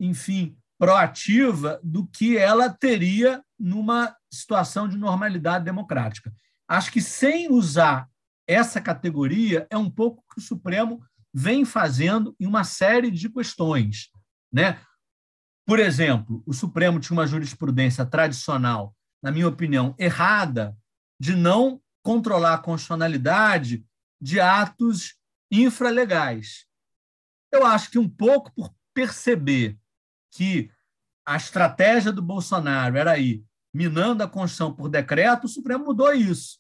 [0.01, 6.35] enfim, proativa do que ela teria numa situação de normalidade democrática.
[6.69, 8.09] Acho que sem usar
[8.45, 11.01] essa categoria é um pouco que o Supremo
[11.33, 14.11] vem fazendo em uma série de questões,
[14.53, 14.81] né?
[15.65, 20.77] Por exemplo, o Supremo tinha uma jurisprudência tradicional, na minha opinião, errada,
[21.23, 23.87] de não controlar a constitucionalidade
[24.21, 25.15] de atos
[25.53, 26.67] infralegais.
[27.53, 29.79] Eu acho que um pouco por perceber
[30.33, 30.69] que
[31.25, 36.59] a estratégia do Bolsonaro era aí minando a Constituição por decreto, o Supremo mudou isso.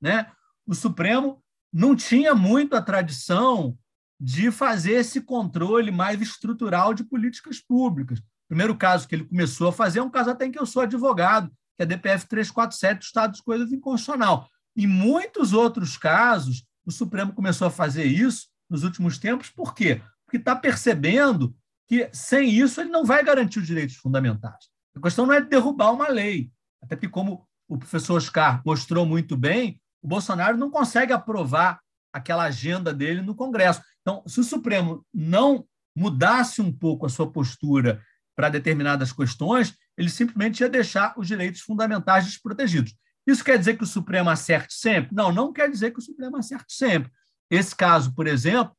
[0.00, 0.28] Né?
[0.66, 1.40] O Supremo
[1.72, 3.78] não tinha muito a tradição
[4.18, 8.18] de fazer esse controle mais estrutural de políticas públicas.
[8.18, 10.66] O primeiro caso que ele começou a fazer é um caso até em que eu
[10.66, 11.48] sou advogado,
[11.80, 14.46] que é a DPF 347 do Estado das Coisas Inconstitucional.
[14.76, 20.02] Em muitos outros casos, o Supremo começou a fazer isso nos últimos tempos, por quê?
[20.24, 21.56] Porque está percebendo
[21.88, 24.68] que sem isso ele não vai garantir os direitos fundamentais.
[24.94, 26.50] A questão não é derrubar uma lei,
[26.82, 31.80] até porque, como o professor Oscar mostrou muito bem, o Bolsonaro não consegue aprovar
[32.12, 33.82] aquela agenda dele no Congresso.
[34.02, 35.64] Então, se o Supremo não
[35.96, 38.02] mudasse um pouco a sua postura
[38.36, 42.96] para determinadas questões, ele simplesmente ia deixar os direitos fundamentais desprotegidos.
[43.26, 45.14] Isso quer dizer que o Supremo acerte sempre?
[45.14, 47.12] Não, não quer dizer que o Supremo acerte sempre.
[47.50, 48.74] Esse caso, por exemplo,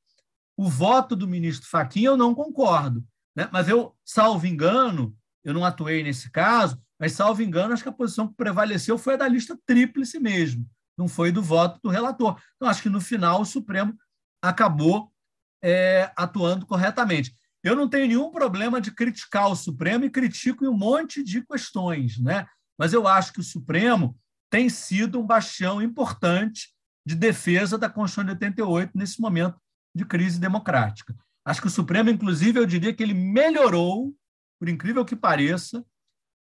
[0.58, 3.06] o voto do ministro Fachin eu não concordo,
[3.36, 3.48] né?
[3.52, 7.94] mas eu, salvo engano, eu não atuei nesse caso, mas salvo engano, acho que a
[7.94, 10.68] posição que prevaleceu foi a da lista tríplice mesmo,
[10.98, 12.42] não foi do voto do relator.
[12.56, 13.96] Então, acho que no final o Supremo
[14.42, 15.14] acabou
[15.64, 17.36] é, atuando corretamente.
[17.64, 21.46] Eu não tenho nenhum problema de criticar o Supremo e critico em um monte de
[21.46, 22.48] questões, né?
[22.78, 24.18] mas eu acho que o Supremo
[24.50, 26.74] tem sido um bastião importante
[27.06, 29.60] de defesa da Constituição de 88 nesse momento
[29.96, 31.16] de crise democrática.
[31.46, 34.16] Acho que o Supremo, inclusive, eu diria que ele melhorou,
[34.60, 35.84] por incrível que pareça,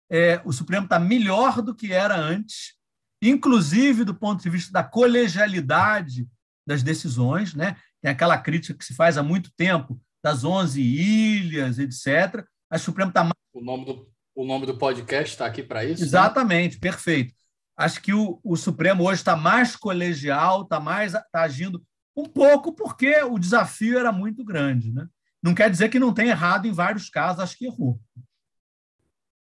[0.10, 2.76] é, o Supremo está melhor do que era antes,
[3.22, 6.28] inclusive do ponto de vista da colegialidade
[6.68, 7.54] das decisões.
[7.54, 7.78] Né?
[8.02, 12.46] Tem aquela crítica que se faz há muito tempo das 11 ilhas, etc.
[12.72, 13.34] O Supremo está mais.
[13.54, 16.02] O nome do, o nome do podcast está aqui para isso?
[16.02, 16.08] Né?
[16.08, 16.80] Exatamente, né?
[16.80, 17.34] perfeito.
[17.76, 21.84] Acho que o, o Supremo hoje está mais colegial, está mais tá agindo
[22.16, 24.92] um pouco porque o desafio era muito grande.
[24.92, 25.08] Né?
[25.42, 28.00] Não quer dizer que não tenha errado em vários casos, acho que errou.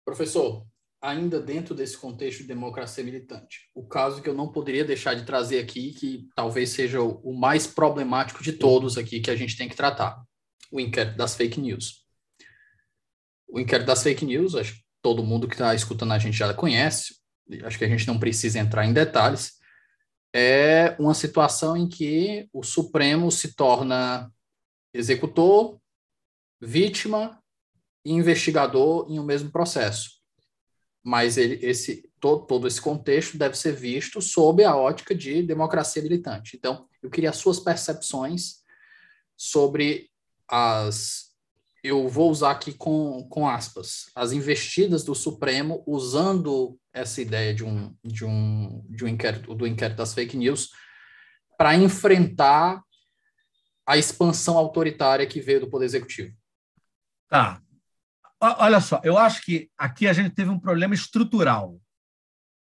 [0.04, 0.66] Professor,
[1.00, 5.24] ainda dentro desse contexto de democracia militante, o caso que eu não poderia deixar de
[5.24, 9.68] trazer aqui, que talvez seja o mais problemático de todos aqui que a gente tem
[9.68, 10.25] que tratar,
[10.70, 12.04] o inquérito das fake news.
[13.48, 16.52] O inquérito das fake news, acho que todo mundo que está escutando a gente já
[16.52, 17.16] conhece,
[17.64, 19.56] acho que a gente não precisa entrar em detalhes,
[20.34, 24.30] é uma situação em que o Supremo se torna
[24.92, 25.80] executor,
[26.60, 27.42] vítima
[28.04, 30.16] e investigador em um mesmo processo.
[31.02, 36.02] Mas ele, esse, todo, todo esse contexto deve ser visto sob a ótica de democracia
[36.02, 36.56] militante.
[36.56, 38.56] Então, eu queria as suas percepções
[39.36, 40.10] sobre
[40.48, 41.26] as
[41.86, 47.64] eu vou usar aqui com, com aspas, as investidas do Supremo usando essa ideia de
[47.64, 50.70] um, de um, de um inquérito, do inquérito das fake news
[51.56, 52.82] para enfrentar
[53.86, 56.36] a expansão autoritária que veio do Poder Executivo.
[57.28, 57.62] Tá.
[58.40, 61.80] Olha só, eu acho que aqui a gente teve um problema estrutural.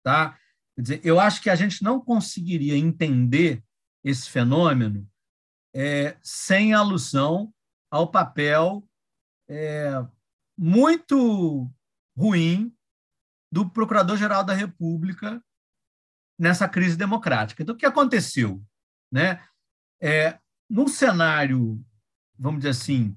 [0.02, 0.36] Tá?
[0.74, 3.62] Quer dizer, eu acho que a gente não conseguiria entender
[4.02, 5.08] esse fenômeno
[5.72, 7.54] é, sem alusão
[7.92, 8.88] ao papel
[9.46, 9.90] é,
[10.56, 11.70] muito
[12.16, 12.74] ruim
[13.52, 15.44] do Procurador-Geral da República
[16.38, 17.62] nessa crise democrática.
[17.62, 18.64] Então, o que aconteceu?
[19.12, 19.46] Né?
[20.00, 20.38] É,
[20.70, 21.84] num cenário,
[22.38, 23.14] vamos dizer assim,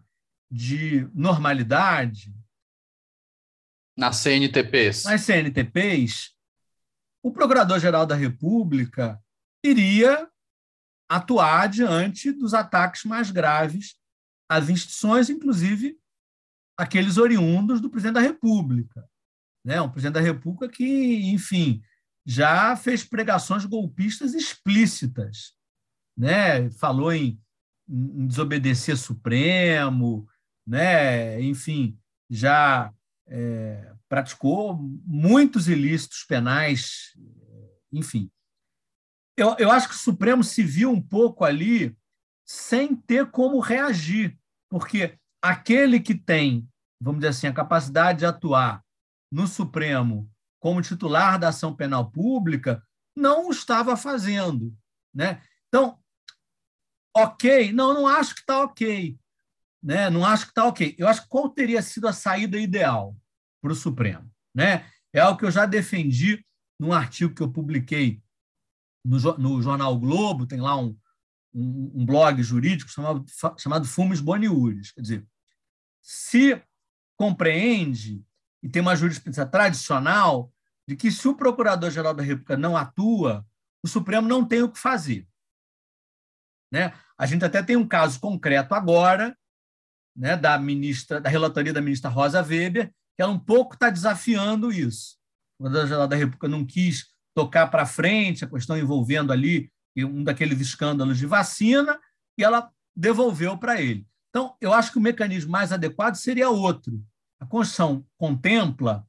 [0.52, 2.36] de normalidade.
[3.98, 5.06] Nas CNTPs.
[5.06, 6.36] Nas CNTPs,
[7.24, 9.24] o Procurador-Geral da República
[9.64, 10.30] iria
[11.10, 13.96] atuar diante dos ataques mais graves
[14.50, 15.98] às instituições, inclusive
[16.78, 19.08] aqueles oriundos do presidente da República.
[19.64, 19.82] Né?
[19.82, 21.82] Um presidente da República que, enfim,
[22.26, 25.54] já fez pregações golpistas explícitas.
[26.18, 26.70] Né?
[26.72, 27.40] Falou em,
[27.90, 30.28] em desobedecer Supremo,
[30.66, 31.42] né?
[31.42, 31.98] enfim,
[32.30, 32.94] já
[33.28, 37.14] é, praticou muitos ilícitos penais,
[37.92, 38.30] enfim.
[39.38, 41.96] Eu, eu acho que o Supremo se viu um pouco ali
[42.46, 44.38] sem ter como reagir,
[44.70, 46.68] porque aquele que tem,
[47.02, 48.84] vamos dizer assim, a capacidade de atuar
[49.32, 50.30] no Supremo
[50.60, 52.84] como titular da ação penal pública
[53.16, 54.76] não estava fazendo,
[55.14, 55.42] né?
[55.68, 56.00] Então,
[57.16, 59.18] ok, não, não acho que está ok,
[59.82, 60.10] né?
[60.10, 60.96] Não acho que está ok.
[60.98, 63.16] Eu acho que qual teria sido a saída ideal
[63.62, 64.90] para o Supremo, né?
[65.14, 66.46] É o que eu já defendi
[66.80, 68.22] num artigo que eu publiquei
[69.06, 70.98] no, no jornal Globo, tem lá um,
[71.56, 73.26] um, um blog jurídico chamado,
[73.58, 74.92] chamado Fumes Boniures.
[74.92, 75.28] Quer dizer,
[76.02, 76.62] se
[77.18, 78.22] compreende
[78.62, 80.52] e tem uma jurisprudência tradicional
[80.88, 83.46] de que se o Procurador-Geral da República não atua,
[83.82, 85.28] o Supremo não tem o que fazer.
[86.72, 86.94] Né?
[87.18, 89.36] A gente até tem um caso concreto agora,
[90.16, 94.72] né, da ministra, da relatoria da ministra Rosa Weber, que ela um pouco está desafiando
[94.72, 95.18] isso.
[95.58, 99.72] O Procurador-Geral da República não quis tocar para frente a questão envolvendo ali
[100.04, 102.00] um daqueles escândalos de vacina,
[102.38, 104.06] e ela devolveu para ele.
[104.30, 107.02] Então, eu acho que o mecanismo mais adequado seria outro.
[107.40, 109.08] A Constituição contempla,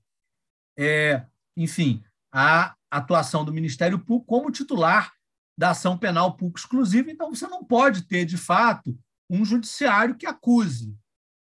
[0.79, 1.25] é,
[1.57, 5.13] enfim, a atuação do Ministério Público como titular
[5.59, 8.97] da ação penal pública exclusiva, então você não pode ter, de fato,
[9.29, 10.95] um judiciário que acuse.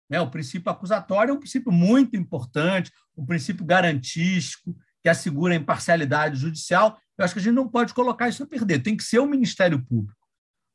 [0.09, 0.20] Né?
[0.20, 6.40] O princípio acusatório é um princípio muito importante, um princípio garantístico, que assegura a imparcialidade
[6.40, 6.98] judicial.
[7.18, 9.26] Eu acho que a gente não pode colocar isso a perder, tem que ser o
[9.26, 10.18] Ministério Público.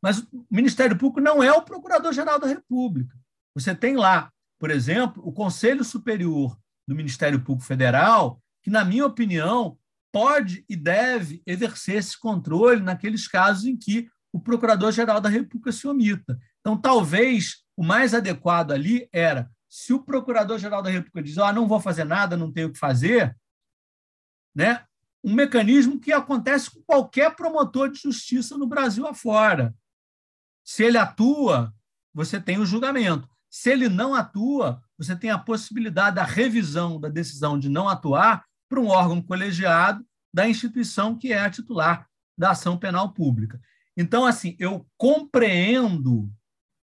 [0.03, 3.17] Mas o Ministério Público não é o Procurador-Geral da República.
[3.55, 6.55] Você tem lá, por exemplo, o Conselho Superior
[6.87, 9.79] do Ministério Público Federal, que, na minha opinião,
[10.11, 15.87] pode e deve exercer esse controle naqueles casos em que o Procurador-Geral da República se
[15.87, 16.39] omita.
[16.59, 21.67] Então, talvez o mais adequado ali era, se o Procurador-Geral da República diz, ah, não
[21.67, 23.35] vou fazer nada, não tenho o que fazer,
[24.55, 24.85] né?
[25.23, 29.75] um mecanismo que acontece com qualquer promotor de justiça no Brasil afora.
[30.63, 31.73] Se ele atua,
[32.13, 33.27] você tem o julgamento.
[33.49, 38.45] Se ele não atua, você tem a possibilidade da revisão da decisão de não atuar
[38.69, 43.59] para um órgão colegiado da instituição que é a titular da ação penal pública.
[43.97, 46.31] Então, assim, eu compreendo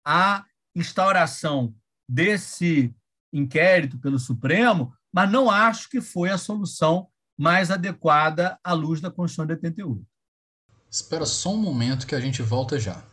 [0.05, 1.75] a instauração
[2.09, 2.95] desse
[3.31, 9.11] inquérito pelo Supremo, mas não acho que foi a solução mais adequada à luz da
[9.11, 10.05] Constituição de 88.
[10.89, 13.03] Espera só um momento que a gente volta já.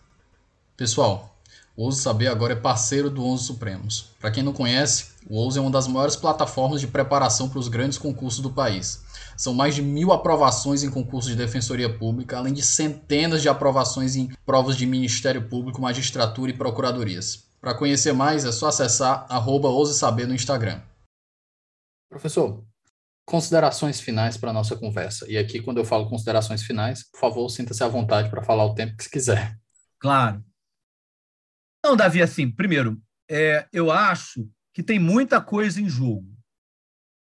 [0.76, 1.32] Pessoal,
[1.76, 4.10] o Ouso Saber agora é parceiro do Onze Supremos.
[4.20, 7.68] Para quem não conhece, o Ouso é uma das maiores plataformas de preparação para os
[7.68, 9.02] grandes concursos do país.
[9.36, 14.14] São mais de mil aprovações em concursos de defensoria pública, além de centenas de aprovações
[14.14, 17.44] em provas de Ministério Público, magistratura e procuradorias.
[17.60, 20.80] Para conhecer mais, é só acessar arroba Saber no Instagram.
[22.10, 22.62] Professor,
[23.32, 25.24] considerações finais para a nossa conversa.
[25.26, 28.74] E aqui, quando eu falo considerações finais, por favor, sinta-se à vontade para falar o
[28.74, 29.58] tempo que quiser.
[29.98, 30.44] Claro.
[31.82, 36.28] Não, Davi, assim, primeiro, é, eu acho que tem muita coisa em jogo.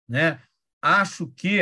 [0.07, 0.39] Né?
[0.81, 1.59] Acho que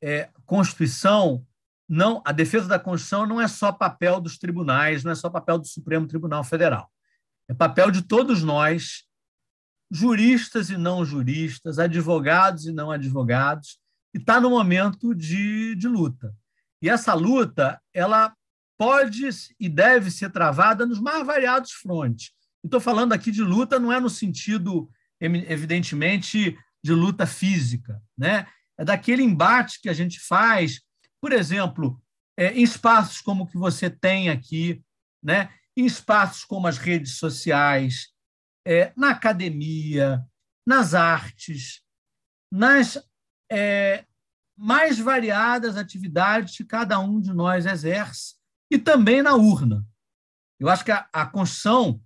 [0.00, 1.44] é, Constituição,
[1.88, 5.58] não, a defesa da Constituição não é só papel dos tribunais, não é só papel
[5.58, 6.88] do Supremo Tribunal Federal.
[7.48, 9.02] É papel de todos nós
[9.92, 13.78] juristas e não juristas, advogados e não advogados,
[14.14, 16.34] e está no momento de, de luta.
[16.80, 18.34] E essa luta, ela
[18.78, 19.28] pode
[19.60, 22.32] e deve ser travada nos mais variados frontes.
[22.64, 24.90] Estou falando aqui de luta, não é no sentido,
[25.20, 28.46] evidentemente, de luta física, né?
[28.78, 30.80] É daquele embate que a gente faz,
[31.20, 32.02] por exemplo,
[32.36, 34.82] é, em espaços como o que você tem aqui,
[35.22, 35.50] né?
[35.76, 38.08] em espaços como as redes sociais,
[38.64, 40.24] é, na academia,
[40.66, 41.82] nas artes,
[42.50, 42.98] nas
[43.50, 44.04] é,
[44.56, 48.34] mais variadas atividades que cada um de nós exerce,
[48.70, 49.86] e também na urna.
[50.58, 52.00] Eu acho que a, a Constituição,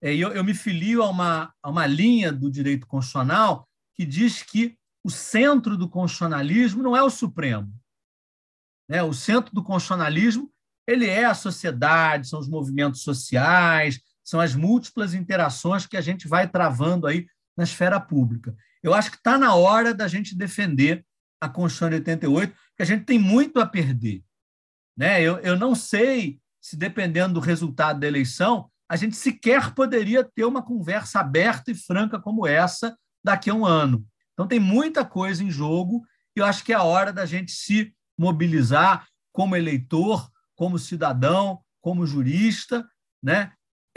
[0.00, 4.42] é, eu, eu me filio a uma, a uma linha do direito constitucional que diz
[4.42, 7.72] que o centro do constitucionalismo não é o Supremo.
[8.88, 9.02] Né?
[9.02, 10.50] O centro do constitucionalismo
[10.86, 16.28] ele é a sociedade, são os movimentos sociais, são as múltiplas interações que a gente
[16.28, 17.26] vai travando aí
[17.56, 18.54] na esfera pública.
[18.80, 21.04] Eu acho que está na hora da gente defender
[21.40, 24.22] a Constituição de 88, que a gente tem muito a perder.
[24.96, 25.20] Né?
[25.20, 30.44] Eu, eu não sei se, dependendo do resultado da eleição, a gente sequer poderia ter
[30.44, 34.06] uma conversa aberta e franca como essa daqui a um ano.
[34.32, 36.04] Então, tem muita coisa em jogo
[36.36, 41.60] e eu acho que é a hora da gente se mobilizar como eleitor, como cidadão,
[41.80, 42.88] como jurista,
[43.20, 43.52] né?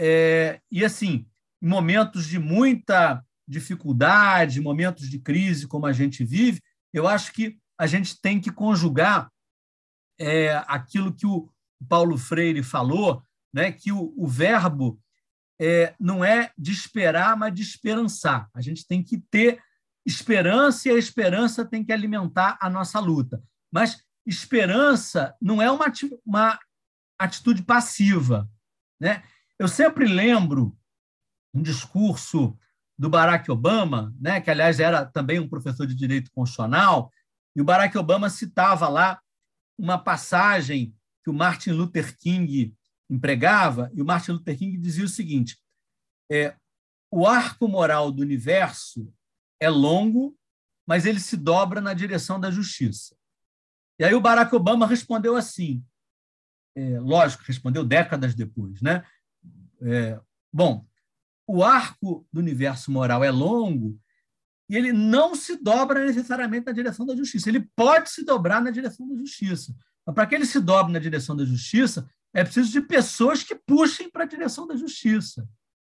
[0.05, 1.25] É, e assim,
[1.61, 7.57] em momentos de muita dificuldade, momentos de crise como a gente vive, eu acho que
[7.79, 9.31] a gente tem que conjugar
[10.19, 11.49] é, aquilo que o
[11.87, 13.23] Paulo Freire falou,
[13.53, 14.99] né, que o, o verbo
[15.57, 18.49] é, não é de esperar, mas de esperançar.
[18.53, 19.63] A gente tem que ter
[20.05, 23.41] esperança e a esperança tem que alimentar a nossa luta.
[23.71, 25.85] Mas esperança não é uma,
[26.25, 26.59] uma
[27.17, 28.49] atitude passiva.
[28.99, 29.23] Né?
[29.63, 30.77] Eu sempre lembro
[31.53, 32.59] um discurso
[32.99, 37.09] do Barack Obama, né, que, aliás, era também um professor de direito constitucional,
[37.55, 39.21] e o Barack Obama citava lá
[39.77, 40.93] uma passagem
[41.23, 42.75] que o Martin Luther King
[43.09, 45.57] empregava, e o Martin Luther King dizia o seguinte:
[46.29, 46.57] é,
[47.09, 49.13] o arco moral do universo
[49.61, 50.37] é longo,
[50.85, 53.15] mas ele se dobra na direção da justiça.
[53.97, 55.81] E aí o Barack Obama respondeu assim,
[56.75, 59.05] é, lógico, respondeu décadas depois, né?
[59.83, 60.19] É,
[60.51, 60.85] bom,
[61.47, 63.99] o arco do universo moral é longo
[64.69, 67.49] e ele não se dobra necessariamente na direção da justiça.
[67.49, 69.75] Ele pode se dobrar na direção da justiça.
[70.05, 73.55] Mas para que ele se dobre na direção da justiça, é preciso de pessoas que
[73.55, 75.47] puxem para a direção da justiça.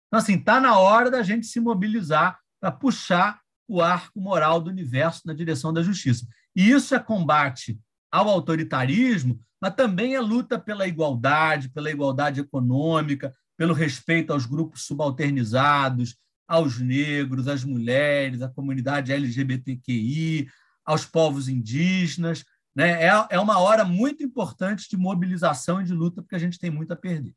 [0.09, 4.71] Então, assim, está na hora da gente se mobilizar para puxar o arco moral do
[4.71, 6.27] universo na direção da justiça.
[6.55, 7.81] E isso é combate
[8.11, 14.83] ao autoritarismo, mas também é luta pela igualdade, pela igualdade econômica, pelo respeito aos grupos
[14.83, 20.49] subalternizados, aos negros, às mulheres, à comunidade LGBTQI,
[20.85, 22.45] aos povos indígenas.
[22.75, 23.05] Né?
[23.05, 26.71] É, é uma hora muito importante de mobilização e de luta, porque a gente tem
[26.71, 27.35] muito a perder.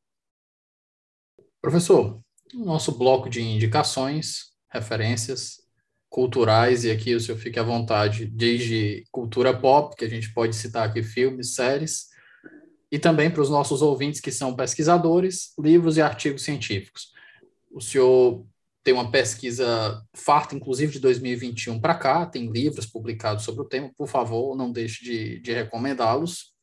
[1.61, 2.21] Professor,
[2.53, 5.59] nosso bloco de indicações, referências
[6.09, 10.55] culturais, e aqui o senhor fique à vontade, desde cultura pop, que a gente pode
[10.55, 12.08] citar aqui filmes, séries,
[12.91, 17.11] e também para os nossos ouvintes que são pesquisadores, livros e artigos científicos.
[17.71, 18.45] O senhor
[18.83, 23.91] tem uma pesquisa farta, inclusive de 2021 para cá, tem livros publicados sobre o tema,
[23.95, 26.57] por favor, não deixe de, de recomendá-los.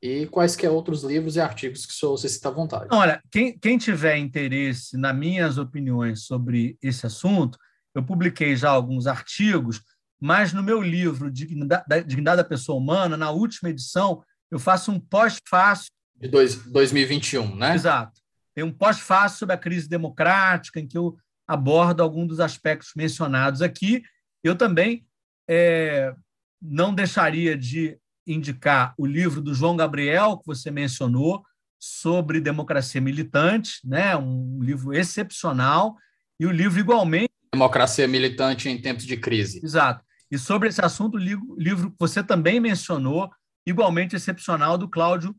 [0.00, 2.88] E quaisquer outros livros e artigos que o senhor se cita à vontade.
[2.90, 7.56] Olha, quem, quem tiver interesse nas minhas opiniões sobre esse assunto,
[7.94, 9.80] eu publiquei já alguns artigos,
[10.20, 15.90] mas no meu livro Dignidade da Pessoa Humana, na última edição, eu faço um pós-fácil.
[16.14, 17.74] De dois, 2021, né?
[17.74, 18.20] Exato.
[18.54, 21.16] Tem um pós-fácil sobre a crise democrática, em que eu
[21.48, 24.02] abordo alguns dos aspectos mencionados aqui.
[24.44, 25.06] Eu também
[25.48, 26.14] é,
[26.60, 31.42] não deixaria de indicar o livro do João Gabriel, que você mencionou,
[31.80, 34.14] sobre democracia militante, né?
[34.18, 35.96] um livro excepcional,
[36.38, 37.32] e o livro igualmente.
[37.54, 39.62] Democracia militante em tempos de crise.
[39.64, 40.04] Exato.
[40.30, 43.30] E sobre esse assunto, o livro que você também mencionou,
[43.66, 45.34] igualmente excepcional do Cláudio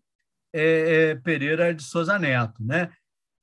[0.53, 2.63] é, é, Pereira de Souza Neto.
[2.63, 2.91] Né?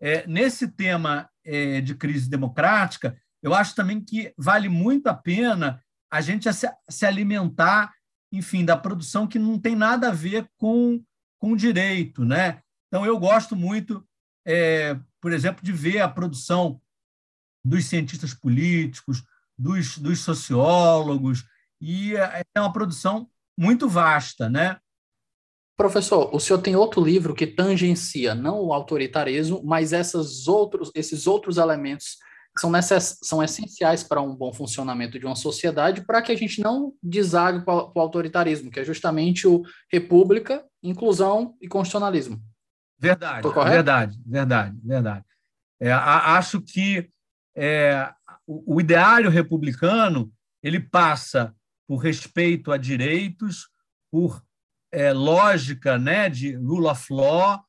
[0.01, 5.83] É, nesse tema é, de crise democrática, eu acho também que vale muito a pena
[6.11, 7.93] a gente se, alimentar,
[8.33, 11.03] enfim, da produção que não tem nada a ver com,
[11.39, 12.25] com direito.
[12.25, 12.61] Né?
[12.89, 14.07] Então, eu gosto muito,
[14.45, 16.81] é, por exemplo, de ver a produção
[17.65, 19.23] dos cientistas políticos,
[19.57, 21.45] dos, dos sociólogos,
[21.81, 24.79] e é, é uma produção muito vasta, né?
[25.77, 31.27] Professor, o senhor tem outro livro que tangencia não o autoritarismo, mas esses outros, esses
[31.27, 32.17] outros elementos
[32.55, 36.37] que são, necess, são essenciais para um bom funcionamento de uma sociedade, para que a
[36.37, 42.43] gente não desague para o autoritarismo, que é justamente o república, inclusão e constitucionalismo.
[42.99, 45.25] Verdade, verdade, verdade, verdade.
[45.79, 47.11] É, acho que
[47.55, 48.11] é,
[48.47, 50.33] o, o ideário republicano
[50.63, 51.55] ele passa
[51.91, 53.69] por respeito a direitos,
[54.13, 54.41] por
[54.93, 57.65] é, lógica né, de rule of law,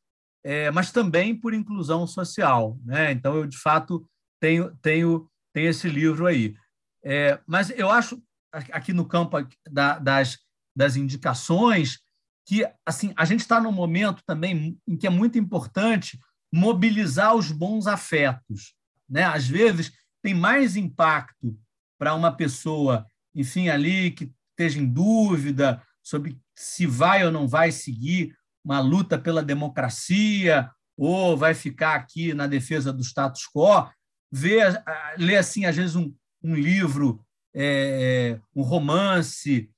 [0.46, 2.78] é, mas também por inclusão social.
[2.86, 3.14] Né?
[3.14, 4.08] Então, eu, de fato,
[4.40, 6.56] tenho, tenho, tenho esse livro aí.
[7.04, 10.38] É, mas eu acho, aqui no campo da, das,
[10.76, 12.00] das indicações,
[12.48, 16.20] que assim a gente está num momento também em que é muito importante
[16.54, 18.76] mobilizar os bons afetos.
[19.10, 19.24] Né?
[19.24, 19.92] Às vezes,
[20.24, 21.60] tem mais impacto
[21.98, 27.72] para uma pessoa enfim, ali que esteja em dúvida sobre se vai ou não vai
[27.72, 33.90] seguir uma luta pela democracia ou vai ficar aqui na defesa do status quo,
[34.32, 34.84] ver,
[35.18, 36.14] ler assim às vezes um,
[36.44, 37.24] um livro,
[37.56, 39.70] é, um romance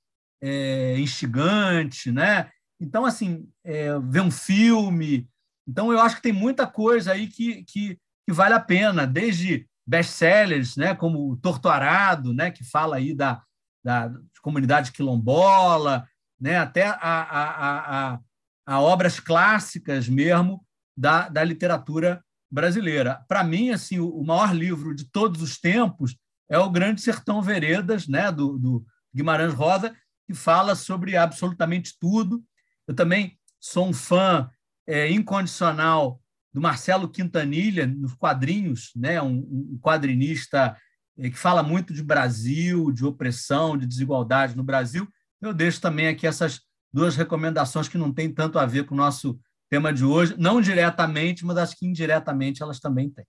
[0.42, 2.50] é, instigante, né?
[2.78, 5.26] Então, assim, é, ver um filme.
[5.66, 9.66] Então, eu acho que tem muita coisa aí que, que, que vale a pena, desde
[9.86, 13.42] best-sellers, né, como o Torturado, né, que fala aí da,
[13.84, 14.10] da
[14.42, 16.08] comunidade quilombola,
[16.40, 18.20] né, até a, a, a,
[18.66, 20.64] a obras clássicas mesmo
[20.96, 23.24] da, da literatura brasileira.
[23.28, 26.16] Para mim, assim, o, o maior livro de todos os tempos
[26.48, 29.94] é o Grande Sertão Veredas, né, do, do Guimarães Rosa,
[30.26, 32.42] que fala sobre absolutamente tudo.
[32.86, 34.50] Eu também sou um fã
[34.86, 36.20] é, incondicional
[36.54, 39.38] do Marcelo Quintanilha, nos quadrinhos, né, um,
[39.72, 40.76] um quadrinista
[41.18, 45.08] é, que fala muito de Brasil, de opressão, de desigualdade no Brasil.
[45.42, 46.60] Eu deixo também aqui essas
[46.92, 49.38] duas recomendações que não têm tanto a ver com o nosso
[49.68, 53.26] tema de hoje, não diretamente, mas acho que indiretamente elas também têm.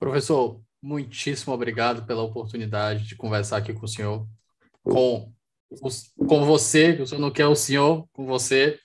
[0.00, 4.26] Professor, muitíssimo obrigado pela oportunidade de conversar aqui com o senhor,
[4.82, 5.32] com,
[6.16, 8.80] com você, o senhor não quer o senhor, com você.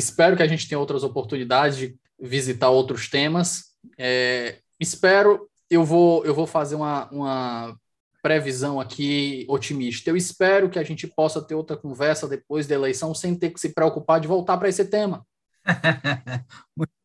[0.00, 3.74] Espero que a gente tenha outras oportunidades de visitar outros temas.
[3.98, 7.76] É, espero, eu vou, eu vou fazer uma, uma
[8.22, 10.08] previsão aqui otimista.
[10.08, 13.60] Eu espero que a gente possa ter outra conversa depois da eleição sem ter que
[13.60, 15.26] se preocupar de voltar para esse tema.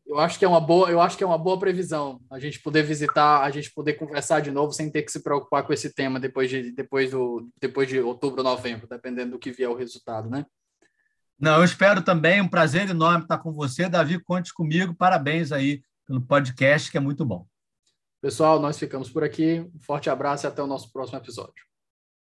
[0.08, 2.62] eu acho que é uma boa, eu acho que é uma boa previsão a gente
[2.62, 5.93] poder visitar, a gente poder conversar de novo sem ter que se preocupar com esse
[5.93, 10.30] tema depois de depois do depois de outubro, novembro, dependendo do que vier o resultado,
[10.30, 10.46] né?
[11.39, 14.95] Não, eu espero também, um prazer enorme estar com você, Davi, conte comigo.
[14.95, 17.45] Parabéns aí pelo podcast, que é muito bom.
[18.21, 19.59] Pessoal, nós ficamos por aqui.
[19.59, 21.65] Um forte abraço e até o nosso próximo episódio.